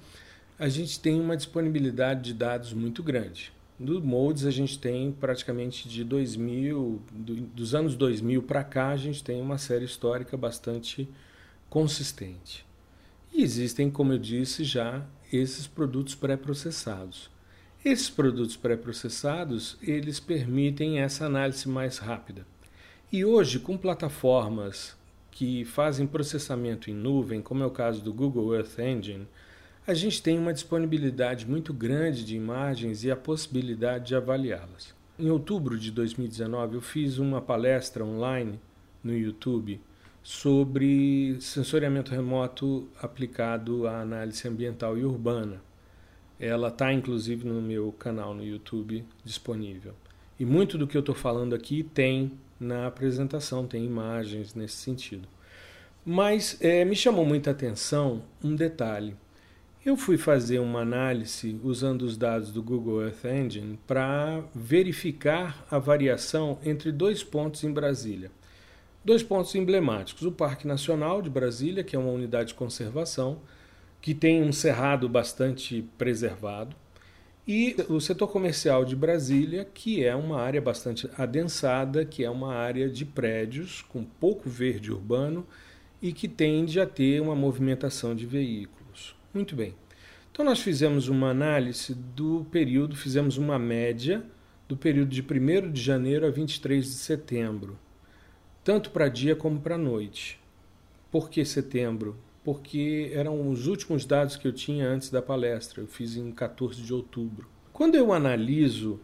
a 0.58 0.68
gente 0.68 1.00
tem 1.00 1.20
uma 1.20 1.36
disponibilidade 1.36 2.22
de 2.22 2.34
dados 2.34 2.72
muito 2.72 3.02
grande. 3.02 3.52
Do 3.78 4.00
MODES 4.00 4.46
a 4.46 4.50
gente 4.50 4.78
tem 4.78 5.10
praticamente 5.10 5.88
de 5.88 6.04
2000, 6.04 7.02
do, 7.12 7.34
dos 7.34 7.74
anos 7.74 7.96
2000 7.96 8.42
para 8.42 8.62
cá, 8.62 8.90
a 8.90 8.96
gente 8.96 9.22
tem 9.22 9.40
uma 9.40 9.58
série 9.58 9.84
histórica 9.84 10.36
bastante 10.36 11.08
consistente. 11.68 12.64
E 13.32 13.42
existem, 13.42 13.90
como 13.90 14.12
eu 14.12 14.18
disse, 14.18 14.62
já 14.62 15.04
esses 15.32 15.66
produtos 15.66 16.14
pré-processados. 16.14 17.28
Esses 17.84 18.08
produtos 18.08 18.56
pré-processados, 18.56 19.76
eles 19.82 20.20
permitem 20.20 21.00
essa 21.00 21.26
análise 21.26 21.68
mais 21.68 21.98
rápida. 21.98 22.46
E 23.12 23.24
hoje, 23.24 23.58
com 23.58 23.76
plataformas 23.76 24.96
que 25.34 25.64
fazem 25.64 26.06
processamento 26.06 26.88
em 26.88 26.94
nuvem, 26.94 27.42
como 27.42 27.60
é 27.60 27.66
o 27.66 27.70
caso 27.70 28.00
do 28.00 28.14
Google 28.14 28.54
Earth 28.54 28.78
Engine, 28.78 29.26
a 29.84 29.92
gente 29.92 30.22
tem 30.22 30.38
uma 30.38 30.54
disponibilidade 30.54 31.44
muito 31.44 31.74
grande 31.74 32.24
de 32.24 32.36
imagens 32.36 33.02
e 33.02 33.10
a 33.10 33.16
possibilidade 33.16 34.06
de 34.06 34.14
avaliá-las. 34.14 34.94
Em 35.18 35.28
outubro 35.28 35.76
de 35.76 35.90
2019, 35.90 36.76
eu 36.76 36.80
fiz 36.80 37.18
uma 37.18 37.40
palestra 37.40 38.04
online 38.04 38.60
no 39.02 39.12
YouTube 39.12 39.80
sobre 40.22 41.36
sensoriamento 41.40 42.12
remoto 42.12 42.86
aplicado 43.02 43.88
à 43.88 44.02
análise 44.02 44.46
ambiental 44.46 44.96
e 44.96 45.04
urbana. 45.04 45.60
Ela 46.38 46.68
está 46.68 46.92
inclusive 46.92 47.44
no 47.44 47.60
meu 47.60 47.90
canal 47.90 48.34
no 48.34 48.44
YouTube 48.44 49.04
disponível. 49.24 49.94
E 50.38 50.44
muito 50.44 50.78
do 50.78 50.86
que 50.86 50.96
eu 50.96 51.00
estou 51.00 51.14
falando 51.14 51.56
aqui 51.56 51.82
tem 51.82 52.30
na 52.64 52.86
apresentação, 52.86 53.66
tem 53.66 53.84
imagens 53.84 54.54
nesse 54.54 54.76
sentido. 54.76 55.28
Mas 56.04 56.58
é, 56.60 56.84
me 56.84 56.96
chamou 56.96 57.24
muita 57.24 57.50
atenção 57.50 58.22
um 58.42 58.56
detalhe. 58.56 59.16
Eu 59.84 59.96
fui 59.96 60.16
fazer 60.16 60.58
uma 60.58 60.80
análise 60.80 61.60
usando 61.62 62.02
os 62.02 62.16
dados 62.16 62.50
do 62.50 62.62
Google 62.62 63.02
Earth 63.02 63.24
Engine 63.24 63.78
para 63.86 64.42
verificar 64.54 65.66
a 65.70 65.78
variação 65.78 66.58
entre 66.64 66.90
dois 66.90 67.22
pontos 67.22 67.64
em 67.64 67.70
Brasília. 67.70 68.30
Dois 69.04 69.22
pontos 69.22 69.54
emblemáticos: 69.54 70.22
o 70.24 70.32
Parque 70.32 70.66
Nacional 70.66 71.20
de 71.20 71.28
Brasília, 71.28 71.84
que 71.84 71.94
é 71.94 71.98
uma 71.98 72.10
unidade 72.10 72.48
de 72.48 72.54
conservação, 72.54 73.40
que 74.00 74.14
tem 74.14 74.42
um 74.42 74.52
cerrado 74.52 75.08
bastante 75.08 75.82
preservado, 75.98 76.74
e 77.46 77.76
o 77.90 78.00
setor 78.00 78.28
comercial 78.28 78.84
de 78.84 78.96
Brasília, 78.96 79.66
que 79.66 80.02
é 80.02 80.14
uma 80.14 80.40
área 80.40 80.62
bastante 80.62 81.08
adensada, 81.16 82.04
que 82.04 82.24
é 82.24 82.30
uma 82.30 82.54
área 82.54 82.88
de 82.88 83.04
prédios 83.04 83.82
com 83.82 84.02
pouco 84.02 84.48
verde 84.48 84.90
urbano 84.90 85.46
e 86.00 86.12
que 86.12 86.26
tende 86.26 86.80
a 86.80 86.86
ter 86.86 87.20
uma 87.20 87.34
movimentação 87.34 88.14
de 88.14 88.24
veículos. 88.24 89.14
Muito 89.32 89.54
bem. 89.54 89.74
Então 90.32 90.44
nós 90.44 90.60
fizemos 90.60 91.08
uma 91.08 91.30
análise 91.30 91.94
do 91.94 92.46
período, 92.50 92.96
fizemos 92.96 93.36
uma 93.36 93.58
média 93.58 94.24
do 94.66 94.76
período 94.76 95.10
de 95.10 95.22
1 95.22 95.70
de 95.70 95.82
janeiro 95.82 96.26
a 96.26 96.30
23 96.30 96.82
de 96.82 96.92
setembro, 96.92 97.78
tanto 98.64 98.90
para 98.90 99.08
dia 99.08 99.36
como 99.36 99.60
para 99.60 99.76
noite. 99.76 100.40
Por 101.10 101.28
que 101.28 101.44
setembro? 101.44 102.16
Porque 102.44 103.10
eram 103.14 103.50
os 103.50 103.66
últimos 103.66 104.04
dados 104.04 104.36
que 104.36 104.46
eu 104.46 104.52
tinha 104.52 104.86
antes 104.86 105.10
da 105.10 105.22
palestra, 105.22 105.80
eu 105.80 105.86
fiz 105.86 106.14
em 106.14 106.30
14 106.30 106.82
de 106.82 106.92
outubro. 106.92 107.48
Quando 107.72 107.94
eu 107.94 108.12
analiso 108.12 109.00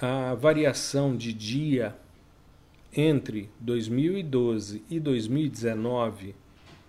a 0.00 0.34
variação 0.34 1.16
de 1.16 1.32
dia 1.32 1.96
entre 2.94 3.50
2012 3.58 4.84
e 4.88 5.00
2019 5.00 6.36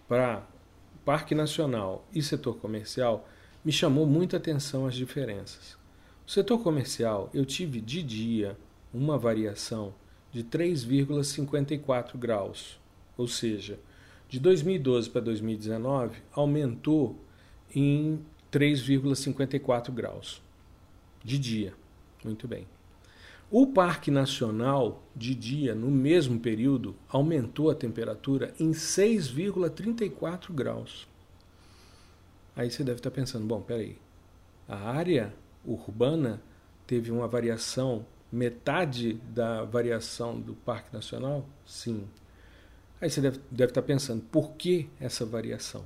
para 0.07 0.45
Parque 1.03 1.33
Nacional 1.33 2.05
e 2.13 2.21
setor 2.21 2.57
comercial, 2.57 3.27
me 3.63 3.71
chamou 3.71 4.05
muita 4.05 4.37
atenção 4.37 4.85
as 4.85 4.95
diferenças. 4.95 5.77
O 6.27 6.31
setor 6.31 6.59
comercial, 6.61 7.29
eu 7.33 7.45
tive 7.45 7.79
de 7.79 8.03
dia 8.03 8.57
uma 8.93 9.17
variação 9.17 9.93
de 10.31 10.43
3,54 10.43 12.17
graus, 12.17 12.79
ou 13.17 13.27
seja, 13.27 13.79
de 14.27 14.39
2012 14.39 15.09
para 15.09 15.21
2019 15.21 16.21
aumentou 16.33 17.19
em 17.73 18.19
3,54 18.51 19.91
graus 19.91 20.41
de 21.23 21.37
dia. 21.37 21.73
Muito 22.23 22.47
bem. 22.47 22.67
O 23.51 23.67
Parque 23.67 24.09
Nacional, 24.09 25.03
de 25.15 25.35
dia, 25.35 25.75
no 25.75 25.91
mesmo 25.91 26.39
período, 26.39 26.95
aumentou 27.07 27.69
a 27.69 27.75
temperatura 27.75 28.53
em 28.59 28.71
6,34 28.71 30.51
graus. 30.51 31.07
Aí 32.55 32.71
você 32.71 32.83
deve 32.83 32.99
estar 32.99 33.11
pensando: 33.11 33.45
bom, 33.45 33.61
peraí, 33.61 33.97
a 34.67 34.89
área 34.89 35.33
urbana 35.63 36.41
teve 36.87 37.11
uma 37.11 37.27
variação, 37.27 38.05
metade 38.31 39.13
da 39.13 39.63
variação 39.63 40.39
do 40.39 40.53
Parque 40.53 40.93
Nacional? 40.93 41.45
Sim. 41.65 42.07
Aí 43.01 43.09
você 43.09 43.21
deve, 43.21 43.39
deve 43.51 43.71
estar 43.71 43.81
pensando: 43.81 44.21
por 44.31 44.51
que 44.53 44.87
essa 44.99 45.25
variação? 45.25 45.85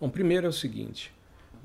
Bom, 0.00 0.08
primeiro 0.08 0.46
é 0.46 0.50
o 0.50 0.52
seguinte: 0.52 1.12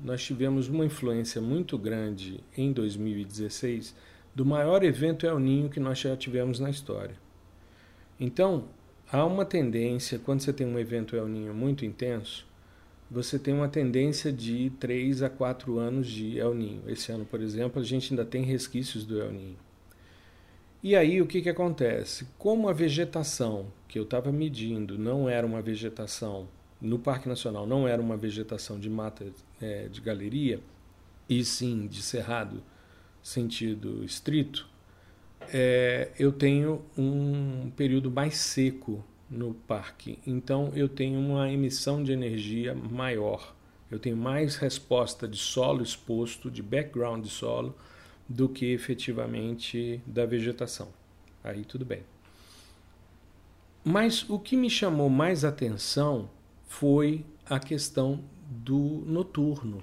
nós 0.02 0.22
tivemos 0.22 0.68
uma 0.68 0.84
influência 0.84 1.40
muito 1.40 1.78
grande 1.78 2.40
em 2.56 2.72
2016 2.72 3.94
do 4.34 4.44
maior 4.44 4.82
evento 4.82 5.26
El 5.26 5.38
Ninho 5.38 5.68
que 5.68 5.78
nós 5.78 5.98
já 5.98 6.16
tivemos 6.16 6.58
na 6.58 6.68
história. 6.68 7.14
Então, 8.18 8.64
há 9.10 9.24
uma 9.24 9.44
tendência, 9.44 10.18
quando 10.18 10.40
você 10.40 10.52
tem 10.52 10.66
um 10.66 10.78
evento 10.78 11.14
El 11.14 11.28
Ninho 11.28 11.54
muito 11.54 11.84
intenso, 11.84 12.46
você 13.10 13.38
tem 13.38 13.54
uma 13.54 13.68
tendência 13.68 14.32
de 14.32 14.70
3 14.80 15.22
a 15.22 15.30
4 15.30 15.78
anos 15.78 16.08
de 16.08 16.38
El 16.38 16.54
Ninho. 16.54 16.82
Esse 16.88 17.12
ano, 17.12 17.24
por 17.24 17.40
exemplo, 17.40 17.80
a 17.80 17.84
gente 17.84 18.12
ainda 18.12 18.24
tem 18.24 18.42
resquícios 18.42 19.04
do 19.04 19.20
El 19.20 19.30
Ninho. 19.30 19.63
E 20.84 20.94
aí 20.94 21.22
o 21.22 21.26
que, 21.26 21.40
que 21.40 21.48
acontece? 21.48 22.26
Como 22.38 22.68
a 22.68 22.72
vegetação 22.74 23.72
que 23.88 23.98
eu 23.98 24.02
estava 24.02 24.30
medindo 24.30 24.98
não 24.98 25.26
era 25.26 25.46
uma 25.46 25.62
vegetação, 25.62 26.46
no 26.78 26.98
Parque 26.98 27.26
Nacional 27.26 27.66
não 27.66 27.88
era 27.88 28.02
uma 28.02 28.18
vegetação 28.18 28.78
de 28.78 28.90
mata 28.90 29.24
é, 29.62 29.88
de 29.88 30.02
galeria, 30.02 30.60
e 31.26 31.42
sim 31.42 31.86
de 31.86 32.02
cerrado, 32.02 32.62
sentido 33.22 34.04
estrito, 34.04 34.68
é, 35.50 36.10
eu 36.18 36.30
tenho 36.30 36.84
um 36.98 37.72
período 37.74 38.10
mais 38.10 38.36
seco 38.36 39.02
no 39.30 39.54
parque. 39.54 40.18
Então 40.26 40.70
eu 40.74 40.86
tenho 40.86 41.18
uma 41.18 41.50
emissão 41.50 42.04
de 42.04 42.12
energia 42.12 42.74
maior. 42.74 43.56
Eu 43.90 43.98
tenho 43.98 44.18
mais 44.18 44.56
resposta 44.56 45.26
de 45.26 45.38
solo 45.38 45.82
exposto, 45.82 46.50
de 46.50 46.62
background 46.62 47.24
de 47.24 47.30
solo, 47.30 47.74
do 48.28 48.48
que 48.48 48.72
efetivamente 48.72 50.00
da 50.06 50.24
vegetação. 50.24 50.88
Aí 51.42 51.64
tudo 51.64 51.84
bem. 51.84 52.02
Mas 53.84 54.28
o 54.30 54.38
que 54.38 54.56
me 54.56 54.70
chamou 54.70 55.10
mais 55.10 55.44
atenção 55.44 56.30
foi 56.66 57.24
a 57.48 57.58
questão 57.58 58.24
do 58.48 59.02
noturno. 59.06 59.82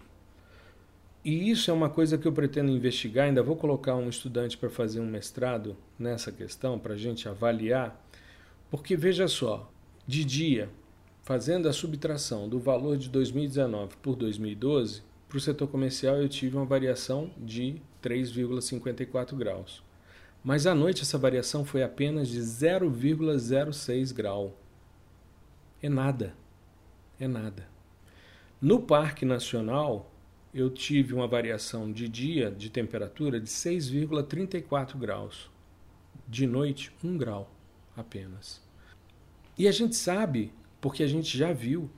E 1.23 1.51
isso 1.51 1.69
é 1.69 1.73
uma 1.73 1.89
coisa 1.89 2.17
que 2.17 2.27
eu 2.27 2.33
pretendo 2.33 2.71
investigar. 2.71 3.27
Ainda 3.27 3.43
vou 3.43 3.55
colocar 3.55 3.95
um 3.95 4.09
estudante 4.09 4.57
para 4.57 4.71
fazer 4.71 4.99
um 4.99 5.05
mestrado 5.05 5.77
nessa 5.99 6.31
questão, 6.31 6.79
para 6.79 6.95
a 6.95 6.97
gente 6.97 7.29
avaliar. 7.29 8.03
Porque 8.71 8.95
veja 8.95 9.27
só, 9.27 9.71
de 10.07 10.25
dia, 10.25 10.67
fazendo 11.21 11.69
a 11.69 11.73
subtração 11.73 12.49
do 12.49 12.59
valor 12.59 12.97
de 12.97 13.07
2019 13.07 13.97
por 14.01 14.15
2012, 14.15 15.03
para 15.29 15.37
o 15.37 15.41
setor 15.41 15.67
comercial 15.67 16.17
eu 16.17 16.27
tive 16.27 16.57
uma 16.57 16.65
variação 16.65 17.29
de 17.37 17.79
3,54 18.01 19.35
graus. 19.35 19.83
Mas 20.43 20.65
à 20.65 20.73
noite 20.73 21.03
essa 21.03 21.17
variação 21.17 21.63
foi 21.63 21.83
apenas 21.83 22.27
de 22.27 22.39
0,06 22.39 24.13
grau. 24.13 24.57
É 25.81 25.89
nada. 25.89 26.35
É 27.19 27.27
nada. 27.27 27.67
No 28.59 28.81
Parque 28.81 29.25
Nacional, 29.25 30.11
eu 30.53 30.69
tive 30.69 31.13
uma 31.13 31.27
variação 31.27 31.91
de 31.91 32.07
dia 32.07 32.51
de 32.51 32.69
temperatura 32.69 33.39
de 33.39 33.47
6,34 33.47 34.97
graus. 34.97 35.49
De 36.27 36.45
noite, 36.45 36.91
1 37.03 37.17
grau 37.17 37.51
apenas. 37.95 38.61
E 39.57 39.67
a 39.67 39.71
gente 39.71 39.95
sabe, 39.95 40.51
porque 40.79 41.03
a 41.03 41.07
gente 41.07 41.37
já 41.37 41.53
viu, 41.53 41.89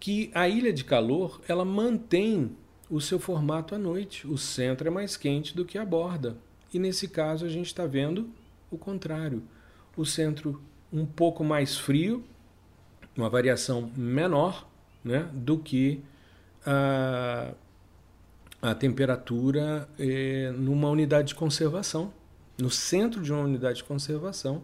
que 0.00 0.30
a 0.34 0.48
ilha 0.48 0.72
de 0.72 0.84
calor 0.84 1.40
ela 1.48 1.64
mantém 1.64 2.56
o 2.90 3.00
seu 3.00 3.18
formato 3.18 3.74
à 3.74 3.78
noite. 3.78 4.26
O 4.26 4.36
centro 4.36 4.88
é 4.88 4.90
mais 4.90 5.16
quente 5.16 5.54
do 5.54 5.64
que 5.64 5.78
a 5.78 5.84
borda. 5.84 6.36
E 6.72 6.78
nesse 6.78 7.08
caso 7.08 7.44
a 7.44 7.48
gente 7.48 7.66
está 7.66 7.86
vendo 7.86 8.28
o 8.70 8.78
contrário. 8.78 9.42
O 9.96 10.04
centro 10.04 10.60
um 10.92 11.06
pouco 11.06 11.42
mais 11.42 11.76
frio, 11.76 12.24
uma 13.16 13.28
variação 13.28 13.90
menor 13.96 14.66
né, 15.04 15.28
do 15.32 15.58
que 15.58 16.02
a 16.64 17.52
a 18.64 18.74
temperatura 18.74 19.86
é, 19.98 20.50
numa 20.56 20.88
unidade 20.88 21.28
de 21.28 21.34
conservação, 21.34 22.10
no 22.56 22.70
centro 22.70 23.20
de 23.20 23.30
uma 23.30 23.42
unidade 23.42 23.76
de 23.76 23.84
conservação. 23.84 24.62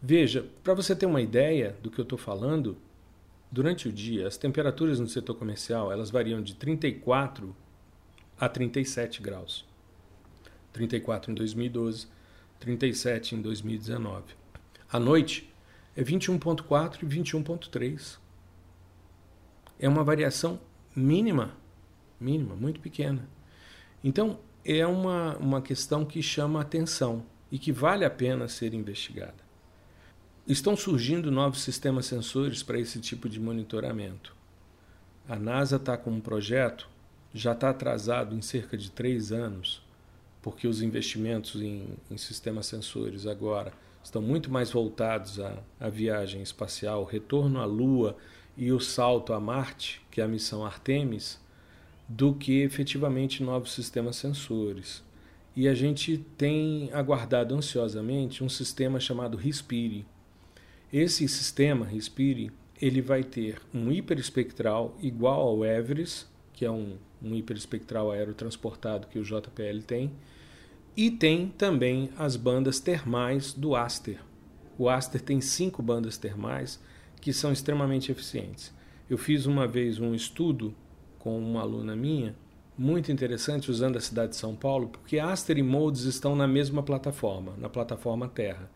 Veja, 0.00 0.46
para 0.64 0.72
você 0.72 0.96
ter 0.96 1.04
uma 1.04 1.20
ideia 1.20 1.76
do 1.82 1.90
que 1.90 1.98
eu 1.98 2.04
estou 2.04 2.16
falando, 2.16 2.78
durante 3.50 3.88
o 3.88 3.92
dia 3.92 4.26
as 4.26 4.36
temperaturas 4.36 5.00
no 5.00 5.08
setor 5.08 5.34
comercial 5.34 5.90
elas 5.92 6.10
variam 6.10 6.42
de 6.42 6.54
34 6.54 7.54
a 8.38 8.48
37 8.48 9.20
graus. 9.22 9.66
34 10.72 11.32
em 11.32 11.34
2012, 11.34 12.06
37 12.60 13.34
em 13.34 13.42
2019. 13.42 14.34
À 14.90 14.98
noite 15.00 15.52
é 15.96 16.02
21.4 16.02 17.02
e 17.02 17.06
21.3. 17.06 18.18
É 19.78 19.88
uma 19.88 20.04
variação 20.04 20.60
mínima 20.94 21.56
mínima, 22.20 22.54
muito 22.54 22.80
pequena. 22.80 23.28
Então, 24.02 24.40
é 24.64 24.86
uma, 24.86 25.36
uma 25.36 25.62
questão 25.62 26.04
que 26.04 26.22
chama 26.22 26.60
atenção 26.60 27.24
e 27.50 27.58
que 27.58 27.72
vale 27.72 28.04
a 28.04 28.10
pena 28.10 28.48
ser 28.48 28.74
investigada. 28.74 29.47
Estão 30.48 30.74
surgindo 30.74 31.30
novos 31.30 31.60
sistemas 31.60 32.06
sensores 32.06 32.62
para 32.62 32.80
esse 32.80 32.98
tipo 33.00 33.28
de 33.28 33.38
monitoramento. 33.38 34.34
A 35.28 35.36
NASA 35.36 35.76
está 35.76 35.94
com 35.94 36.10
um 36.10 36.20
projeto 36.20 36.88
já 37.34 37.52
está 37.52 37.68
atrasado 37.68 38.34
em 38.34 38.40
cerca 38.40 38.74
de 38.74 38.90
três 38.90 39.30
anos, 39.30 39.82
porque 40.40 40.66
os 40.66 40.80
investimentos 40.80 41.60
em, 41.60 41.84
em 42.10 42.16
sistemas 42.16 42.64
sensores 42.64 43.26
agora 43.26 43.74
estão 44.02 44.22
muito 44.22 44.50
mais 44.50 44.70
voltados 44.70 45.38
à, 45.38 45.62
à 45.78 45.90
viagem 45.90 46.40
espacial, 46.40 47.04
retorno 47.04 47.60
à 47.60 47.66
Lua 47.66 48.16
e 48.56 48.72
o 48.72 48.80
salto 48.80 49.34
a 49.34 49.40
Marte, 49.40 50.00
que 50.10 50.22
é 50.22 50.24
a 50.24 50.28
missão 50.28 50.64
Artemis, 50.64 51.38
do 52.08 52.34
que 52.34 52.62
efetivamente 52.62 53.42
novos 53.42 53.72
sistemas 53.72 54.16
sensores. 54.16 55.04
E 55.54 55.68
a 55.68 55.74
gente 55.74 56.16
tem 56.38 56.88
aguardado 56.94 57.54
ansiosamente 57.54 58.42
um 58.42 58.48
sistema 58.48 58.98
chamado 58.98 59.36
Respire. 59.36 60.06
Esse 60.92 61.28
sistema, 61.28 61.84
Respire, 61.84 62.50
ele 62.80 63.02
vai 63.02 63.22
ter 63.22 63.60
um 63.74 63.92
hiperespectral 63.92 64.96
igual 65.02 65.40
ao 65.40 65.64
Everest, 65.64 66.26
que 66.52 66.64
é 66.64 66.70
um, 66.70 66.96
um 67.22 67.34
hiperespectral 67.34 68.10
aerotransportado 68.10 69.06
que 69.08 69.18
o 69.18 69.22
JPL 69.22 69.82
tem, 69.86 70.12
e 70.96 71.10
tem 71.10 71.48
também 71.48 72.10
as 72.16 72.36
bandas 72.36 72.80
termais 72.80 73.52
do 73.52 73.76
Aster. 73.76 74.20
O 74.78 74.88
Aster 74.88 75.20
tem 75.20 75.40
cinco 75.40 75.82
bandas 75.82 76.16
termais 76.16 76.80
que 77.20 77.32
são 77.32 77.52
extremamente 77.52 78.10
eficientes. 78.10 78.72
Eu 79.10 79.18
fiz 79.18 79.44
uma 79.44 79.66
vez 79.66 80.00
um 80.00 80.14
estudo 80.14 80.74
com 81.18 81.38
uma 81.38 81.60
aluna 81.60 81.94
minha, 81.94 82.34
muito 82.76 83.12
interessante, 83.12 83.70
usando 83.70 83.96
a 83.96 84.00
cidade 84.00 84.30
de 84.30 84.36
São 84.36 84.54
Paulo, 84.54 84.88
porque 84.88 85.18
Aster 85.18 85.58
e 85.58 85.62
Modes 85.62 86.04
estão 86.04 86.34
na 86.34 86.46
mesma 86.46 86.82
plataforma, 86.82 87.54
na 87.58 87.68
plataforma 87.68 88.28
Terra. 88.28 88.70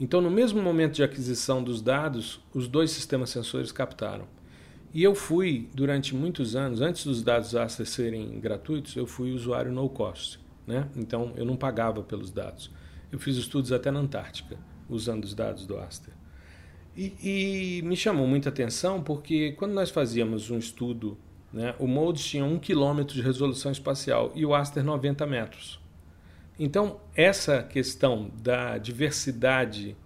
Então, 0.00 0.20
no 0.20 0.30
mesmo 0.30 0.60
momento 0.60 0.94
de 0.94 1.02
aquisição 1.02 1.62
dos 1.62 1.80
dados, 1.80 2.40
os 2.52 2.66
dois 2.66 2.90
sistemas 2.90 3.30
sensores 3.30 3.70
captaram. 3.70 4.26
E 4.94 5.02
eu 5.02 5.14
fui, 5.14 5.68
durante 5.72 6.14
muitos 6.14 6.54
anos, 6.54 6.80
antes 6.80 7.04
dos 7.04 7.22
dados 7.22 7.54
Aster 7.54 7.86
serem 7.86 8.38
gratuitos, 8.40 8.94
eu 8.94 9.06
fui 9.06 9.32
usuário 9.32 9.72
no 9.72 9.88
cost. 9.88 10.38
Né? 10.66 10.86
Então 10.96 11.32
eu 11.36 11.44
não 11.44 11.56
pagava 11.56 12.02
pelos 12.02 12.30
dados. 12.30 12.70
Eu 13.10 13.18
fiz 13.18 13.36
estudos 13.36 13.72
até 13.72 13.90
na 13.90 14.00
Antártica, 14.00 14.58
usando 14.88 15.24
os 15.24 15.34
dados 15.34 15.66
do 15.66 15.78
Aster. 15.78 16.12
E, 16.94 17.78
e 17.80 17.82
me 17.82 17.96
chamou 17.96 18.26
muita 18.26 18.50
atenção 18.50 19.02
porque 19.02 19.52
quando 19.52 19.72
nós 19.72 19.90
fazíamos 19.90 20.50
um 20.50 20.58
estudo, 20.58 21.16
né, 21.52 21.74
o 21.78 21.86
MODES 21.86 22.24
tinha 22.26 22.44
1 22.44 22.58
km 22.58 23.02
de 23.06 23.22
resolução 23.22 23.72
espacial 23.72 24.30
e 24.34 24.44
o 24.44 24.54
Aster 24.54 24.84
90 24.84 25.26
metros. 25.26 25.80
Então, 26.58 27.00
essa 27.14 27.62
questão 27.62 28.30
da 28.42 28.78
diversidade 28.78 29.96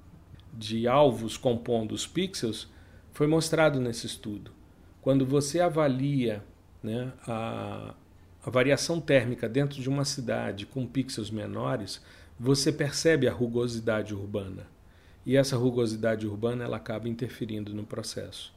de 0.52 0.87
alvos 0.87 1.37
compondo 1.37 1.92
os 1.92 2.06
pixels 2.06 2.68
foi 3.12 3.26
mostrado 3.26 3.80
nesse 3.80 4.06
estudo. 4.06 4.50
Quando 5.02 5.26
você 5.26 5.61
avalia 5.61 6.42
né, 6.82 7.12
a, 7.26 7.94
a 8.44 8.50
variação 8.50 9.00
térmica 9.00 9.48
dentro 9.48 9.80
de 9.80 9.88
uma 9.88 10.04
cidade 10.04 10.66
com 10.66 10.87
pixels 10.87 11.30
menores, 11.30 12.00
você 12.38 12.72
percebe 12.72 13.26
a 13.26 13.32
rugosidade 13.32 14.14
urbana. 14.14 14.66
E 15.24 15.37
essa 15.37 15.56
rugosidade 15.56 16.26
urbana 16.26 16.64
ela 16.64 16.76
acaba 16.76 17.09
interferindo 17.09 17.74
no 17.74 17.85
processo. 17.85 18.54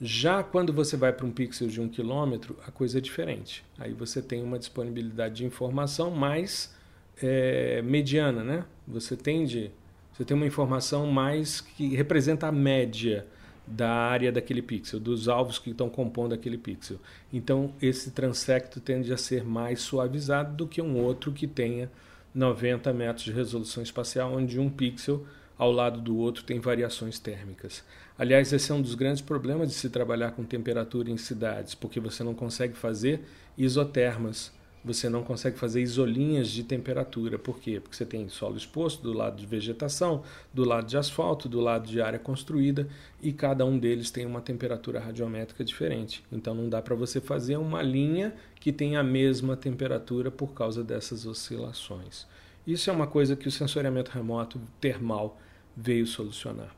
Já 0.00 0.42
quando 0.42 0.72
você 0.72 0.96
vai 0.96 1.12
para 1.12 1.26
um 1.26 1.32
pixel 1.32 1.68
de 1.68 1.80
um 1.80 1.88
quilômetro, 1.88 2.58
a 2.66 2.70
coisa 2.70 2.98
é 2.98 3.00
diferente. 3.00 3.64
Aí 3.78 3.92
você 3.92 4.20
tem 4.20 4.42
uma 4.42 4.58
disponibilidade 4.58 5.36
de 5.36 5.44
informação 5.44 6.10
mais 6.10 6.75
é, 7.22 7.82
mediana, 7.82 8.44
né? 8.44 8.64
Você 8.86 9.16
tende, 9.16 9.70
você 10.12 10.24
tem 10.24 10.36
uma 10.36 10.46
informação 10.46 11.06
mais 11.06 11.60
que 11.60 11.94
representa 11.94 12.48
a 12.48 12.52
média 12.52 13.26
da 13.66 13.90
área 13.90 14.30
daquele 14.30 14.62
pixel, 14.62 15.00
dos 15.00 15.28
alvos 15.28 15.58
que 15.58 15.70
estão 15.70 15.88
compondo 15.88 16.32
aquele 16.32 16.56
pixel. 16.56 16.98
Então, 17.32 17.72
esse 17.82 18.12
transecto 18.12 18.80
tende 18.80 19.12
a 19.12 19.16
ser 19.16 19.44
mais 19.44 19.80
suavizado 19.80 20.54
do 20.54 20.68
que 20.68 20.80
um 20.80 20.96
outro 20.96 21.32
que 21.32 21.46
tenha 21.46 21.90
90 22.34 22.92
metros 22.92 23.24
de 23.24 23.32
resolução 23.32 23.82
espacial, 23.82 24.32
onde 24.32 24.60
um 24.60 24.70
pixel 24.70 25.26
ao 25.58 25.72
lado 25.72 26.00
do 26.00 26.16
outro 26.16 26.44
tem 26.44 26.60
variações 26.60 27.18
térmicas. 27.18 27.82
Aliás, 28.18 28.52
esse 28.52 28.70
é 28.70 28.74
um 28.74 28.82
dos 28.82 28.94
grandes 28.94 29.22
problemas 29.22 29.68
de 29.68 29.74
se 29.74 29.90
trabalhar 29.90 30.32
com 30.32 30.44
temperatura 30.44 31.10
em 31.10 31.16
cidades, 31.16 31.74
porque 31.74 31.98
você 31.98 32.22
não 32.22 32.34
consegue 32.34 32.76
fazer 32.76 33.22
isotermas 33.56 34.52
você 34.86 35.08
não 35.08 35.24
consegue 35.24 35.58
fazer 35.58 35.82
isolinhas 35.82 36.48
de 36.48 36.62
temperatura. 36.62 37.36
Por 37.36 37.58
quê? 37.58 37.80
Porque 37.80 37.96
você 37.96 38.06
tem 38.06 38.28
solo 38.28 38.56
exposto 38.56 39.02
do 39.02 39.12
lado 39.12 39.36
de 39.36 39.44
vegetação, 39.44 40.22
do 40.54 40.64
lado 40.64 40.86
de 40.86 40.96
asfalto, 40.96 41.48
do 41.48 41.60
lado 41.60 41.88
de 41.88 42.00
área 42.00 42.20
construída 42.20 42.88
e 43.20 43.32
cada 43.32 43.66
um 43.66 43.76
deles 43.76 44.12
tem 44.12 44.24
uma 44.24 44.40
temperatura 44.40 45.00
radiométrica 45.00 45.64
diferente. 45.64 46.22
Então 46.30 46.54
não 46.54 46.68
dá 46.68 46.80
para 46.80 46.94
você 46.94 47.20
fazer 47.20 47.56
uma 47.56 47.82
linha 47.82 48.32
que 48.60 48.72
tenha 48.72 49.00
a 49.00 49.04
mesma 49.04 49.56
temperatura 49.56 50.30
por 50.30 50.54
causa 50.54 50.84
dessas 50.84 51.26
oscilações. 51.26 52.24
Isso 52.64 52.88
é 52.88 52.92
uma 52.92 53.08
coisa 53.08 53.34
que 53.34 53.48
o 53.48 53.50
sensoriamento 53.50 54.12
remoto 54.12 54.60
termal 54.80 55.36
veio 55.76 56.06
solucionar. 56.06 56.72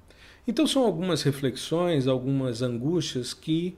Então 0.47 0.67
são 0.67 0.83
algumas 0.83 1.23
reflexões, 1.23 2.07
algumas 2.07 2.63
angústias 2.63 3.35
que 3.35 3.77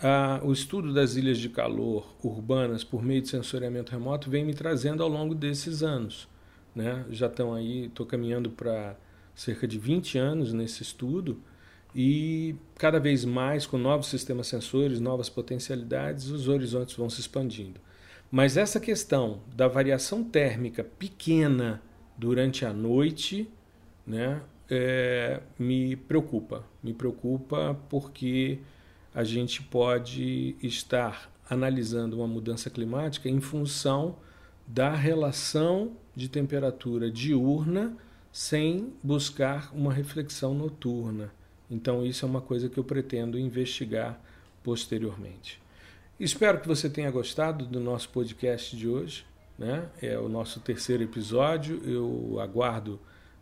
ah, 0.00 0.40
o 0.42 0.52
estudo 0.52 0.92
das 0.92 1.16
ilhas 1.16 1.38
de 1.38 1.48
calor 1.48 2.14
urbanas 2.22 2.84
por 2.84 3.02
meio 3.02 3.22
de 3.22 3.28
sensoriamento 3.28 3.92
remoto 3.92 4.30
vem 4.30 4.44
me 4.44 4.54
trazendo 4.54 5.02
ao 5.02 5.08
longo 5.08 5.34
desses 5.34 5.82
anos. 5.82 6.28
Né? 6.74 7.04
Já 7.10 7.26
estão 7.26 7.54
aí, 7.54 7.86
estou 7.86 8.06
caminhando 8.06 8.50
para 8.50 8.96
cerca 9.34 9.66
de 9.66 9.78
20 9.78 10.18
anos 10.18 10.52
nesse 10.52 10.82
estudo 10.82 11.40
e 11.94 12.54
cada 12.76 12.98
vez 12.98 13.24
mais 13.24 13.66
com 13.66 13.76
novos 13.76 14.06
sistemas 14.06 14.46
sensores, 14.46 14.98
novas 14.98 15.28
potencialidades, 15.28 16.28
os 16.28 16.48
horizontes 16.48 16.96
vão 16.96 17.10
se 17.10 17.20
expandindo. 17.20 17.80
Mas 18.30 18.56
essa 18.56 18.80
questão 18.80 19.40
da 19.54 19.68
variação 19.68 20.24
térmica 20.24 20.82
pequena 20.82 21.82
durante 22.16 22.64
a 22.64 22.72
noite, 22.72 23.48
né, 24.06 24.40
é, 24.70 25.40
me 25.58 25.96
preocupa. 25.96 26.64
Me 26.82 26.94
preocupa 26.94 27.78
porque 27.90 28.58
a 29.14 29.24
gente 29.24 29.62
pode 29.62 30.56
estar 30.62 31.30
analisando 31.48 32.16
uma 32.16 32.26
mudança 32.26 32.70
climática 32.70 33.28
em 33.28 33.40
função 33.40 34.16
da 34.66 34.94
relação 34.94 35.92
de 36.14 36.28
temperatura 36.28 37.10
diurna 37.10 37.96
sem 38.32 38.92
buscar 39.02 39.70
uma 39.74 39.92
reflexão 39.92 40.54
noturna. 40.54 41.30
Então, 41.70 42.04
isso 42.04 42.24
é 42.24 42.28
uma 42.28 42.40
coisa 42.40 42.68
que 42.68 42.78
eu 42.78 42.84
pretendo 42.84 43.38
investigar 43.38 44.18
posteriormente. 44.62 45.60
Espero 46.18 46.60
que 46.60 46.68
você 46.68 46.88
tenha 46.88 47.10
gostado 47.10 47.66
do 47.66 47.80
nosso 47.80 48.08
podcast 48.08 48.76
de 48.76 48.88
hoje. 48.88 49.26
Né? 49.58 49.86
É 50.00 50.18
o 50.18 50.28
nosso 50.28 50.60
terceiro 50.60 51.02
episódio. 51.02 51.82
Eu 51.84 52.40
aguardo 52.40 52.98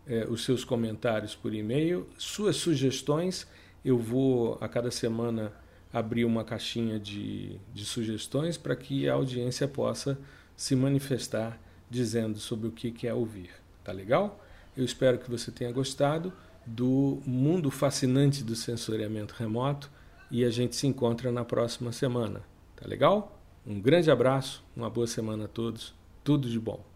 é, 0.07 0.27
os 0.27 0.45
seus 0.45 0.65
comentários 0.65 1.35
por 1.35 1.55
e-mail, 1.55 2.09
suas 2.19 2.57
sugestões. 2.57 3.47
Eu 3.85 3.99
vou 3.99 4.59
a 4.61 4.69
cada 4.69 4.91
semana 4.91 5.53
abrir 5.93 6.25
uma 6.25 6.45
caixinha 6.45 6.99
de, 6.99 7.59
de 7.75 7.85
sugestões 7.85 8.57
para 8.57 8.77
que 8.77 9.09
a 9.09 9.15
audiência 9.15 9.67
possa 9.67 10.19
se 10.57 10.77
manifestar 10.77 11.59
dizendo 11.89 12.39
sobre 12.39 12.69
o 12.69 12.73
que 12.73 12.91
quer 12.91 13.15
ouvir. 13.15 13.51
Tá 13.83 13.93
legal? 13.93 14.45
Eu 14.77 14.85
espero 14.85 15.19
que 15.19 15.31
você 15.31 15.51
tenha 15.51 15.73
gostado 15.73 16.33
do 16.65 17.21
mundo 17.27 17.71
fascinante 17.71 18.45
do 18.45 18.55
sensoriamento 18.55 19.35
remoto 19.37 19.91
e 20.31 20.45
a 20.45 20.51
gente 20.51 20.77
se 20.77 20.87
encontra 20.87 21.33
na 21.33 21.45
próxima 21.45 21.91
semana. 21.91 22.43
Tá 22.77 22.87
legal? 22.87 23.39
Um 23.67 23.81
grande 23.81 24.11
abraço, 24.11 24.65
uma 24.77 24.89
boa 24.89 25.07
semana 25.07 25.45
a 25.45 25.49
todos, 25.49 25.95
tudo 26.23 26.49
de 26.49 26.59
bom. 26.59 26.90